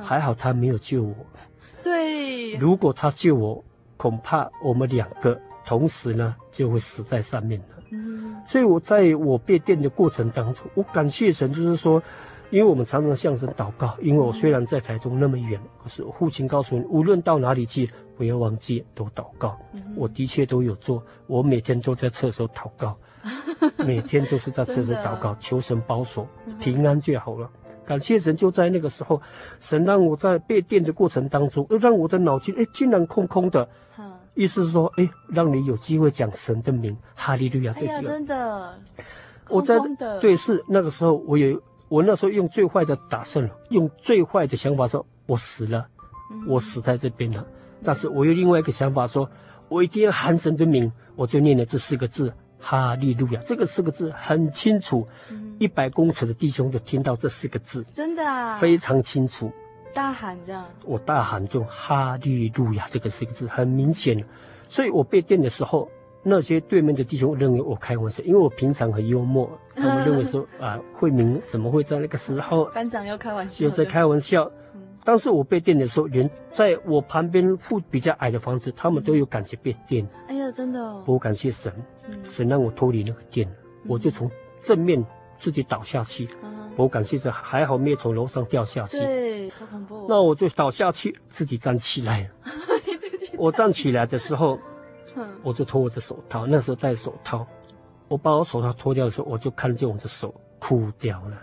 [0.02, 1.16] 还好他没有救我。
[1.84, 3.64] 对，如果他救我，
[3.98, 7.66] 恐怕我们两个同时呢就会死在上面了。
[7.92, 12.02] 嗯，所以我在我被电的过程当中，我感谢神，就是说，
[12.54, 19.58] 因为我们常常向神祷告，因为我虽然在台中那么远，可是我父亲告诉你，无论到哪里去，不要忘记都祷告。
[19.96, 22.96] 我的确都有做，我每天都在厕所祷告，
[23.84, 26.28] 每天都是在厕所祷告，求神保守
[26.60, 27.50] 平安就好了。
[27.84, 29.20] 感谢神，就在那个时候，
[29.60, 33.68] 神让我在被电的过程当中，又让我的脑筋哎竟然空空的，
[34.36, 37.94] 意思是说哎，让你有机会讲神的名，哈利路亚这几个。
[37.94, 38.80] 哎呀，真的，
[39.50, 39.76] 我在
[40.22, 41.60] 对是那个时候，我有
[41.94, 45.88] 我那时候用最坏的打算，用最坏的想法说，我死了，
[46.48, 47.46] 我死在这边了。
[47.84, 49.30] 但是我有另外一个想法说，
[49.70, 52.34] 我一定要喊神的名，我就念了这四个字。
[52.58, 55.08] 哈利路亚，这个四个字很清楚，
[55.60, 59.52] 一百公尺的弟兄就听到这四个字，真的啊，非常清楚。
[59.94, 64.26] 大喊这样，我大喊就哈利路亚这个四个字很明显，
[64.68, 65.88] 所以我被电的时候，
[66.24, 72.66] 那些对面的弟兄认为我开玩笑，因为我平常很幽默，他们认为说啊，慧明怎么会在那个时候？
[72.74, 74.50] 班长又开玩笑，又在开玩笑。
[75.04, 80.08] 当时我被电的时候，连在我旁边户比较矮的房子，他们都有感觉被电。
[80.30, 81.04] 哎呀，真的哦！
[81.06, 81.74] 我感谢神，
[82.24, 83.46] 神让我脱离那个电，
[83.86, 85.06] 我就从正面
[85.38, 86.30] 自己倒下去。
[86.78, 88.98] 我感谢神，还好没有从楼上掉下去。
[89.00, 90.06] 对，好恐怖。
[90.08, 92.32] 那我就倒下去，自己站起来。
[93.38, 94.58] 我站起来的时候，
[95.44, 97.46] 我就脱我的手套，那时候戴手套。
[98.08, 101.38] 我把我手套脱掉的时候，我就看见我的手枯掉了。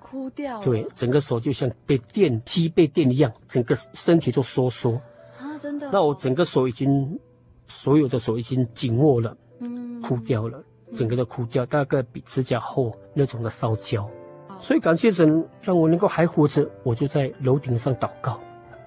[0.00, 4.92] 枯掉，对，整个手就像被电击被电一样，整个身体都收缩
[5.38, 5.90] 啊，真的、哦。
[5.92, 7.18] 那我整个手已经，
[7.66, 14.08] 所有的手已经紧握了，嗯，枯掉了，整个都枯掉，大概比指甲厚那种的烧焦。
[14.48, 18.40] 嗯、所以感谢神让我能够还活着，我就在楼顶上祷告。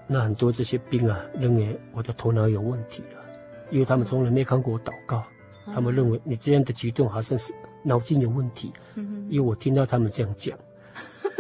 [0.08, 3.22] 那很多这些兵啊，认为我的头脑有问题了，
[3.70, 5.24] 因为他们从来没看过我祷告，
[5.66, 7.54] 嗯、他们认为你这样的举动好像是
[7.84, 8.72] 脑筋有问题。
[8.96, 10.58] 嗯哼，因为我听到他们这样讲。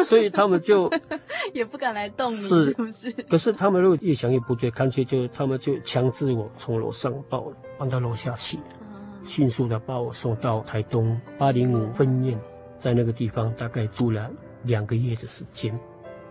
[0.06, 0.92] 所以他们就
[1.54, 3.12] 也不敢来动你，是不是？
[3.24, 8.60] 可是他们如果越想越不对，干脆就他们就强制我从楼上把我搬到楼下去，
[9.24, 12.40] 迅速的把我送到台东八零五分院，
[12.78, 14.30] 在那个地方大概住了
[14.64, 15.78] 两个月的时间。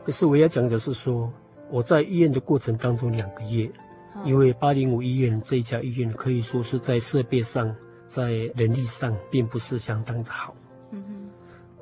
[0.05, 1.29] 可是我要讲的是说，
[1.69, 3.69] 我在医院的过程当中两个月，
[4.25, 7.75] 因为八零五医院这一家医院可以说是在设备上、
[8.09, 10.55] 在人力上并不是相当的好。
[10.91, 11.31] 嗯哼，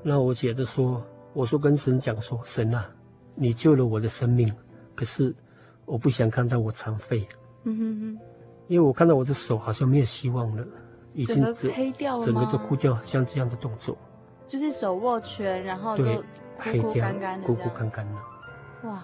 [0.03, 1.05] 那我觉得说。
[1.37, 2.89] 我说跟神讲说，神啊，
[3.35, 4.55] 你救了我的生命，
[4.95, 5.35] 可是
[5.85, 7.27] 我不想看到我残废，
[7.65, 8.19] 嗯哼哼，
[8.69, 10.65] 因为我看到我的手好像没有希望了，
[11.13, 13.99] 已经黑掉了，整个都枯掉，像这样的动作，
[14.47, 16.05] 就是手握拳，然后就
[16.57, 18.21] 枯枯干干的，
[18.85, 19.03] 哇！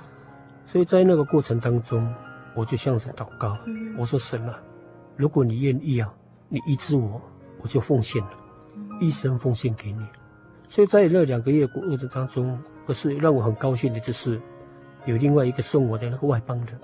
[0.67, 2.15] 所以在那个过程当中，
[2.55, 4.61] 我就向神祷告，嗯、我说神啊，
[5.17, 6.13] 如果你愿意啊，
[6.49, 7.21] 你医治我，
[7.63, 8.31] 我就奉献了，
[8.77, 10.05] 嗯、一生奉献给你。
[10.69, 14.41] 所以在那两个月过日子当中，可是让我很高兴的就是，
[15.05, 16.81] 有另外一个送我的那个外邦人，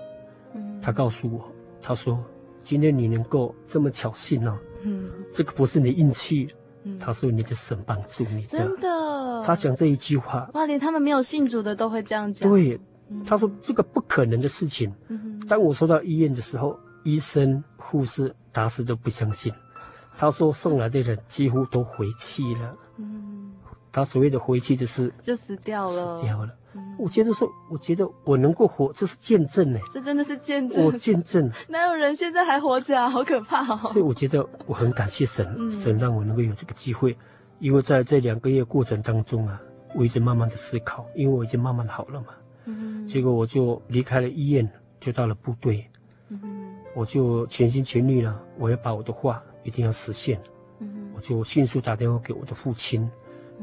[0.55, 1.45] 嗯，他告诉我，
[1.81, 2.21] 他说，
[2.61, 6.53] 今天你能够这么巧幸哦，嗯，这个不是你运气，
[6.83, 12.79] 嗯，他说你的神帮助你的，真的，他讲这一句话，哇，连他们没有信主的都会这样讲，对，
[13.25, 19.53] 他说这个不可能的事情，嗯，当我说到医院的时候，医生、护士打死都不相信，
[20.17, 23.53] 他说送来的人几乎都回去了，嗯。
[23.89, 26.53] 他所谓的回去的是就死掉了，死掉了。
[26.75, 29.79] 嗯、我觉得说，我觉得我能够活，这是见证呢。
[29.91, 30.85] 这真的是见证。
[30.85, 31.49] 我见证。
[31.67, 33.09] 哪有人现在还活着啊？
[33.09, 33.89] 好可怕哦！
[33.93, 37.17] 所以我觉得我很感谢神，嗯、神让我能够有这个机会。
[37.57, 39.59] 因为在这两个月过程当中啊，
[39.95, 42.27] 我一直慢慢的思考，因为我已经慢慢好了嘛。
[42.65, 43.07] 嗯。
[43.07, 44.69] 结果我就离开了医院，
[44.99, 45.85] 就到了部队。
[46.29, 46.75] 嗯。
[46.95, 50.41] 我就全心全力了，我要把我的话一定要实现。
[50.79, 51.11] 嗯。
[51.15, 53.09] 我就迅速打电话给我的父亲。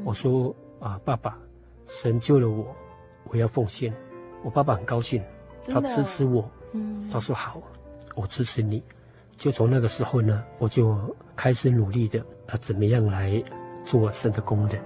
[0.03, 1.37] 我说啊，爸爸，
[1.85, 2.75] 神救了我，
[3.29, 3.93] 我要奉献。
[4.43, 5.23] 我爸爸很高兴，
[5.67, 6.49] 他支持我。
[6.73, 7.61] 嗯，他说好，
[8.15, 8.83] 我支持你。
[9.37, 10.97] 就从那个时候呢，我就
[11.35, 13.43] 开始努力的啊，怎么样来
[13.83, 14.81] 做神的工人。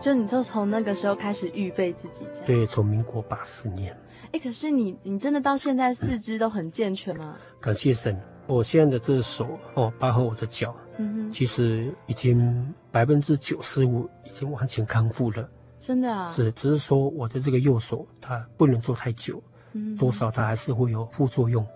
[0.00, 2.46] 就你就从那个时候开始预备自己，这样。
[2.46, 3.96] 对，从民国八四年。
[4.32, 7.36] 哎，可是你，你真的到现在四肢都很健全吗？
[7.60, 8.18] 感谢神。
[8.46, 15.46] 我现在的这只手哦，包括我的脚，嗯哼，其实已经百分之九十五已经完全康复了。
[15.78, 16.32] 真的啊？
[16.32, 19.42] 是，只是说我的这个右手它不能做太久，
[19.74, 21.66] 嗯，多少它还是会有副作用。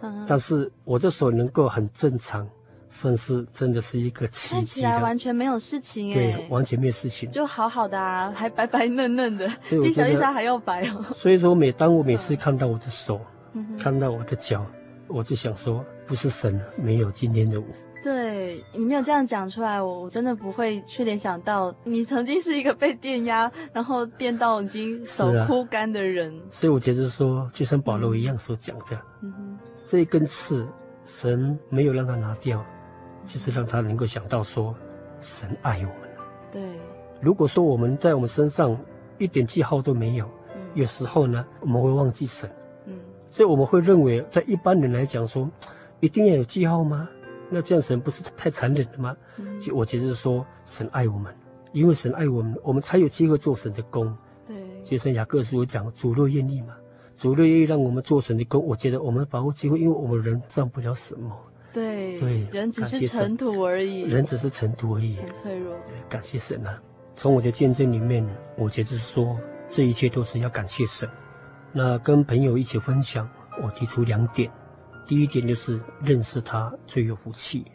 [0.00, 2.48] 嗯，但是我的手能够很正常，
[2.96, 4.54] 算是真的是一个奇迹。
[4.54, 11.04] 看起来完全没有事情哎，对，完全没有事情，就好好的啊，还白白嫩嫩的，比小丽莎还要白哦。
[11.14, 13.20] 所以说，每当我每次看到我的手，
[13.52, 14.64] 嗯，看到我的脚。
[15.08, 17.66] 我就想说，不是神没有今天的我。
[18.02, 26.32] 对，你没有这样讲出来，我我真的不会去联想到你曾经是一个被电压，然后电到已经手枯干的人。
[26.36, 30.66] 啊、所以我觉得说，就像保罗一样所讲的，嗯，这一根刺，
[31.04, 32.64] 神没有让他拿掉，
[33.26, 34.74] 就是让他能够想到说，
[35.20, 36.08] 神爱我们。
[36.52, 36.62] 对，
[37.20, 38.78] 如果说我们在我们身上
[39.18, 40.24] 一点记号都没有，
[40.54, 42.48] 嗯、有时候呢，我们会忘记神。
[42.86, 42.94] 嗯，
[43.30, 45.50] 所以我们会认为，在一般人来讲说，
[46.00, 47.08] 一定要有记号吗？
[47.50, 49.16] 那这样神不是太残忍了吗？
[49.60, 51.34] 就、嗯、我觉得是说神爱我们，
[51.72, 54.16] 因为神爱我们，我们才有机会做神的工。
[54.46, 56.74] 对，就像雅各书讲，主若愿意嘛，
[57.16, 61.36] 主若愿意让我们做神的工，我觉得我们把握机会，因为我们人上不了什么。
[61.76, 64.00] 对对，人只是尘土而已。
[64.04, 65.76] 人只是尘土而已，很脆弱。
[65.84, 66.82] 对，感谢神啊！
[67.14, 71.06] 从我的见证里面，我觉得是说这一切都是要感谢神。
[71.72, 73.28] 那跟朋友一起分享，
[73.62, 74.50] 我提出两点。
[75.04, 77.66] 第一点就是认识他最有福气，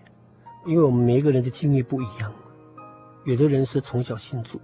[0.65, 2.33] 因为我们每一个人的经历不一样，
[3.25, 4.59] 有的人是从小信主，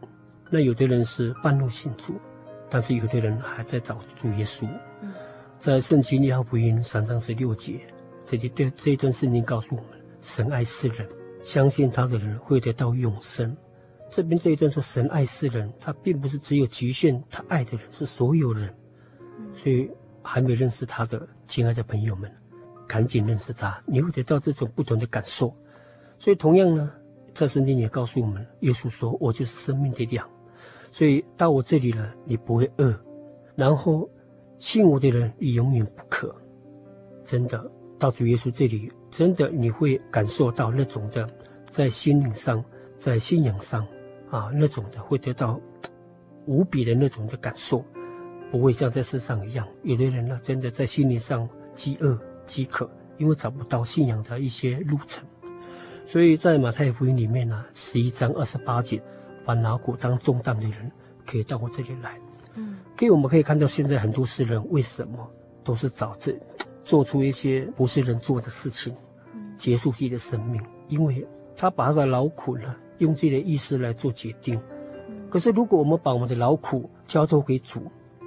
[0.50, 2.16] 那有的人是半路信主，
[2.72, 4.68] 但是有的人还在找主耶稣。
[5.60, 7.80] 在圣经约翰福音三章十六节，
[8.28, 11.08] 这里对这一段圣经告诉我们：神爱世人，
[11.42, 13.56] 相信他的人会得到永生。
[14.12, 18.76] 这边这一段说神爱世人，他并不是只有局限他爱的人，是所有人。
[19.54, 19.90] 所以
[20.22, 22.30] 还没认识他的亲爱的朋友们。
[22.86, 25.56] 赶紧认识他，你会得到这种不同的感受。
[26.20, 26.92] 所以同样呢，
[27.34, 30.30] 在圣经也告诉我们，耶稣说：“我就是生命的粮。”
[30.92, 32.94] 所以到我这里了，你不会饿。
[33.56, 34.10] 然后
[34.60, 36.36] 信我的人，你永远不渴。
[37.24, 41.28] 真的，到主耶稣这里，真的你会感受到那种的，
[41.70, 42.64] 在心灵上，
[42.98, 43.86] 在信仰上
[44.30, 45.60] 啊，那种的会得到
[46.45, 47.84] 无比的那种的感受，
[48.52, 49.68] 不会像在世上一样。
[49.84, 52.18] 有的人呢，真的在心灵上饥饿。
[52.48, 55.22] 饥渴，因为找不到信仰的一些路程，
[56.06, 59.04] 所以在马太福音里面呢，十一章二十八节，
[59.43, 60.89] 把脑骨当重担的人，
[61.26, 62.18] 可以到我这里来。
[62.56, 65.30] 嗯，所以我们可以看到，现在很多世人为什么
[65.62, 66.32] 都是找这
[66.88, 68.96] 做出一些不是人做的事情，
[69.58, 74.58] 结束自己的生命，因为他把他的劳苦呢，用自己的意识来做决定。
[75.30, 77.82] 可是如果我们把我们的劳苦交托给主，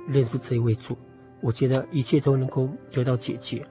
[0.07, 0.95] 认识这一位主，
[1.41, 3.63] 我觉得一切都能够得到解决。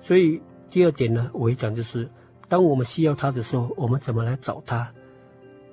[0.00, 2.10] 所以第二点呢，我会讲就是，
[2.48, 4.92] 当我们需要他的时候，我们怎么来找他？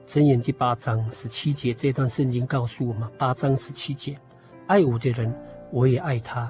[0.06, 4.16] 箴言第八章十七节这段圣经告诉我们，八章十七节，
[4.68, 5.34] 爱我的人，
[5.72, 6.48] 我也爱他；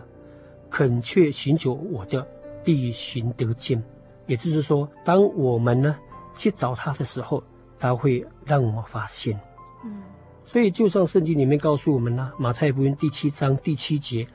[0.74, 2.28] 恳切寻求我的，
[2.64, 3.80] 必寻得见。
[4.26, 5.96] 也就是说，当我们呢
[6.36, 7.44] 去找他的时候，
[7.78, 9.40] 他会让我们发现。
[9.86, 10.02] 嗯，
[10.44, 14.26] 所以就像圣经里面告诉我们呢，马太福音第七章第七节，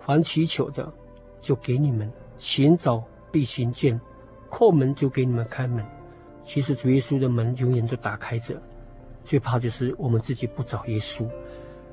[0.00, 0.90] 凡祈求的，
[1.42, 2.10] 就给你们。
[2.38, 4.00] 寻找必寻见，
[4.50, 5.84] 叩门就给你们开门。
[6.42, 8.58] 其实主耶稣的门永远都打开着，
[9.22, 11.28] 最怕就是我们自己不找耶稣。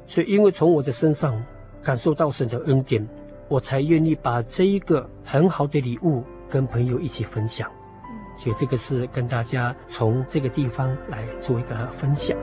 [0.07, 1.43] 所以，因为从我的身上
[1.83, 3.05] 感受到神的恩典，
[3.51, 7.69] 我才愿意把这一个很好的礼物跟朋友一起分享。
[8.33, 12.37] 所以，这个是跟大家从这个地方来做一个分享。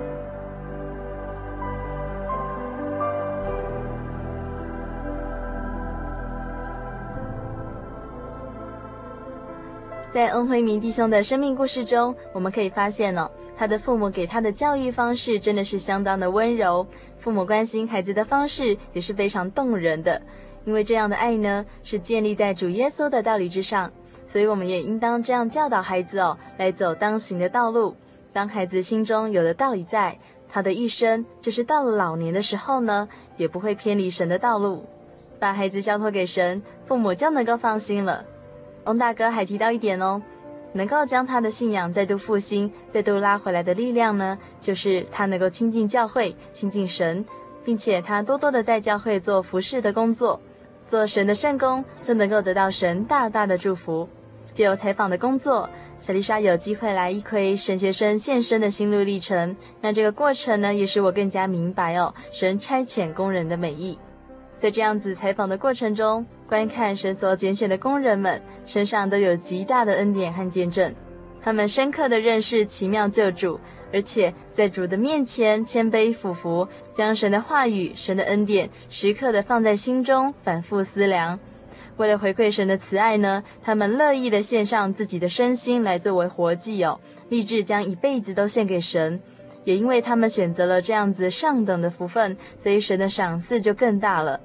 [10.11, 16.87] 在恩辉明弟兄的生命故事中，我们可以发现哦，他的父母给他的教育方式真的是相当的温柔，
[17.17, 20.21] 父母关心孩子的方式也是非常动人的。
[20.69, 23.91] 因为这样的爱呢，是建立在主耶稣的道理之上，
[24.27, 27.97] 所以我们也应当这样教导孩子哦，来走当行的道路。
[28.35, 33.09] 当孩子心中有了道理在，他的一生就是到了老年的时候呢，
[33.39, 34.85] 也不会偏离神的道路。
[35.41, 38.23] 把孩子交托给神，父母就能够放心了。
[38.85, 40.21] 翁大哥还提到一点哦，
[40.75, 47.25] 能够将他的信仰再度复兴、再度拉回来的力量呢，就是他能够亲近教会、亲近神，
[47.65, 50.39] 并且他多多的在教会做服侍的工作，
[50.89, 54.09] 做神的圣工，就能够得到神大大的祝福。
[54.55, 55.69] 借由采访的工作，
[55.99, 59.55] 小丽莎有机会来一窥神学生献身的心路历程。
[59.83, 63.99] 那这个过程呢，也使我更加明白哦，神差遣工人的美意。
[64.57, 70.93] 在这样子采访的过程中，观看神所拣选的工人们身上都有极大的恩典和见证，
[71.43, 73.59] 他们深刻的认识奇妙救主，
[73.93, 81.39] 而且在主的面前谦卑俯伏，将神的话语、神的恩典时刻的放在心中，反复思量。
[81.97, 89.21] 为了回馈神的慈爱呢，他们乐意的献上自己的身心来作为活祭哦，立志将一辈子都献给神。
[89.65, 94.41] 也因为他们选择了这样子上等的福分，所以神的赏赐就更大了。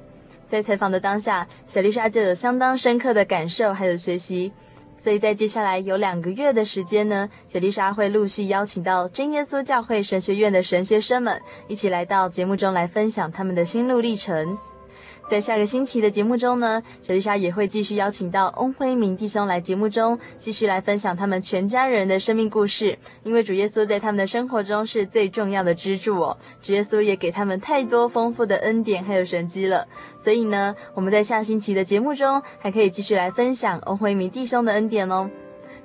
[0.48, 4.52] 在采访的当下，小丽莎就有相当深刻的感受还有学习。
[4.98, 14.58] 所以在接下来有两个月的时间呢，雪莉莎会陆续邀请到真耶稣教会神学院的神学生们一起来到节目中来分享他们的心路历程。
[15.30, 22.98] 在下个星期的节目中呢，小丽莎也会继续邀请到翁辉明弟兄来节目中继续来分享他们全家人的生命故事。
[23.24, 29.88] 因为主耶稣在他们的生活中是最重要的支柱哦，主耶稣也给他们太多丰富的恩典还有神迹了。
[30.20, 35.30] 所以呢，我们在下星期的节目中还可以继续来分享翁辉明弟兄的恩典哦。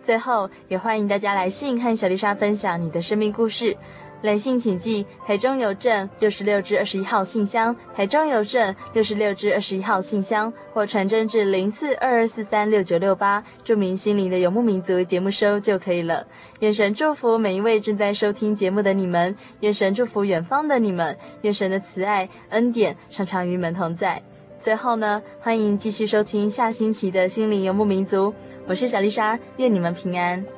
[0.00, 3.76] 最后，也欢迎大家来信和小丽莎分享你的生命故事。
[4.22, 16.26] 来信请寄台中邮政六十六至二十一号信箱，台中邮政六十六至二十一号信箱，或传真至零四二二四三六九六八，注明心灵的游牧民族节目收就可以了。
[16.60, 24.20] 愿神祝福每一位正在收听节目的你们，愿神祝福远方的你们，愿神的慈爱恩典常常与你们同在。
[24.58, 28.34] 最后呢，欢迎继续收听下星期的心灵游牧民族，
[28.66, 30.57] 我是小丽莎，愿你们平安。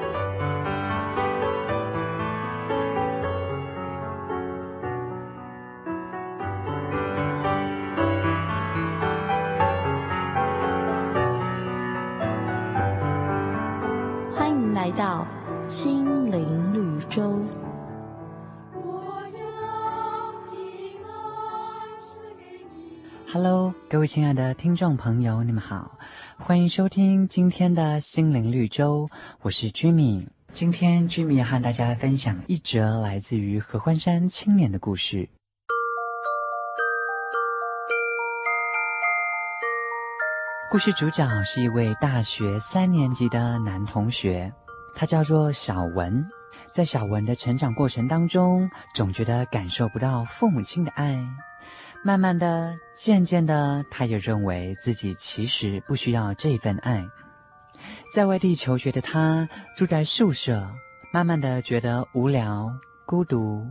[23.33, 25.97] Hello，各位亲爱的听众朋友，你们好，
[26.37, 29.07] 欢迎收听今天的心灵绿洲，
[29.39, 30.27] 我是 Jimmy。
[30.51, 35.29] 今天 Jimmy 要和大家分享一则来自于合欢山青年的故事。
[40.69, 44.51] 故事主角是一位大学三年级的男同学，
[44.93, 46.29] 他叫做小文。
[46.73, 51.17] 在小文的成长过程当中，总觉得感受不到父母亲的爱。
[52.03, 57.07] 慢慢的，渐渐的，他也认为自己其实不需要这份爱。
[58.11, 59.47] 在外地求学的他，
[59.77, 60.67] 住在宿舍，
[61.13, 62.71] 慢慢的觉得无聊、
[63.05, 63.67] 孤独，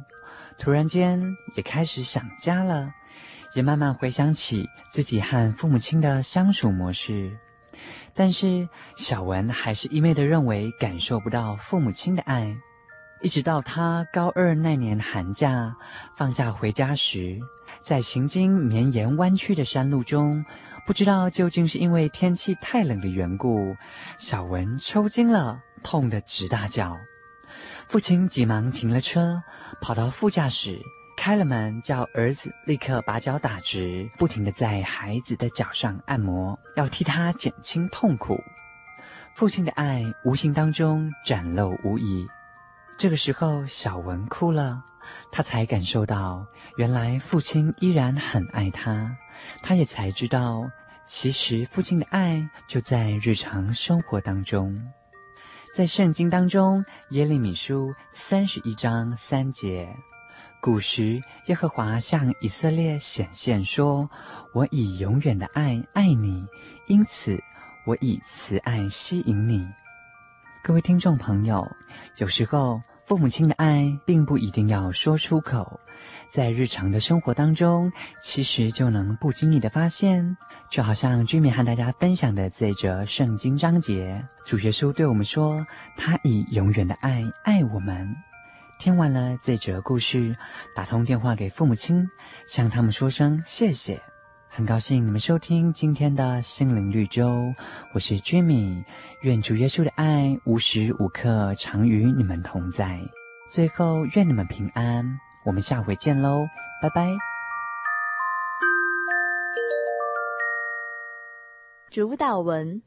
[0.58, 1.20] 突然间
[1.56, 2.88] 也开始想家了，
[3.54, 7.36] 也慢慢回想起自己和父母亲的相处模式。
[8.14, 12.56] 但是小文还是一昧的认为感受不到父母亲的爱，
[13.22, 15.74] 一直到他高二那年寒假
[16.16, 17.40] 放假回家时。
[17.82, 20.44] 在行经绵延弯曲的山路中，
[20.86, 23.76] 不知道究竟是因为天气太冷的缘故，
[24.18, 26.96] 小文抽筋了，痛得直大叫。
[27.88, 29.42] 父亲急忙停了车，
[29.80, 30.78] 跑到副驾驶，
[31.16, 38.38] 开了门，叫儿子立刻把脚打直，不停地在孩子的脚上按摩，要替他减轻痛苦。
[39.34, 42.26] 父亲的爱无形当中展露无遗。
[42.96, 44.84] 这个时候，小文哭了。
[45.32, 46.46] 他才感受到，
[46.76, 49.16] 原来父亲依然很爱他。
[49.62, 50.70] 他也才知道，
[51.06, 54.80] 其实父亲的爱就在日常生活当中。
[55.72, 59.88] 在圣经当中，耶利米书三十一章三节，
[60.60, 64.10] 古时耶和华向以色列显现说
[64.52, 66.44] ：“我以永远的爱爱你，
[66.88, 67.40] 因此
[67.86, 69.66] 我以慈爱吸引你。”
[70.62, 71.66] 各位听众朋友，
[72.18, 72.80] 有时候。
[73.10, 75.80] 父母亲的爱并不一定要说出口，
[76.28, 77.90] 在日常的生活当中，
[78.22, 80.36] 其实就能不经意的发现。
[80.70, 85.66] 就好像居民和大家分享的这则圣经章节，主耶稣对我们说
[85.98, 88.08] ：“他以永远的爱爱我们。”
[88.78, 90.32] 听完了这则故事，
[90.76, 92.08] 打通电话给父母亲，
[92.46, 94.00] 向他们说声谢谢。
[94.52, 97.54] 很高兴你们收听今天的心灵绿洲，
[97.94, 98.82] 我是 Jimmy，
[99.20, 102.98] 愿主耶稣的爱无时无刻常与你们同在。
[103.48, 106.48] 最后，愿你们平安，我们下回见喽，
[106.82, 107.08] 拜拜。
[111.88, 112.82] 主导文：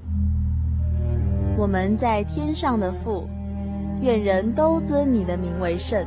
[1.57, 3.26] 我们在天上的父，
[4.01, 6.05] 愿人都尊你的名为圣，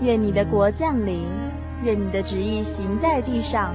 [0.00, 1.26] 愿你的国降临，
[1.82, 3.74] 愿你的旨意行在地上。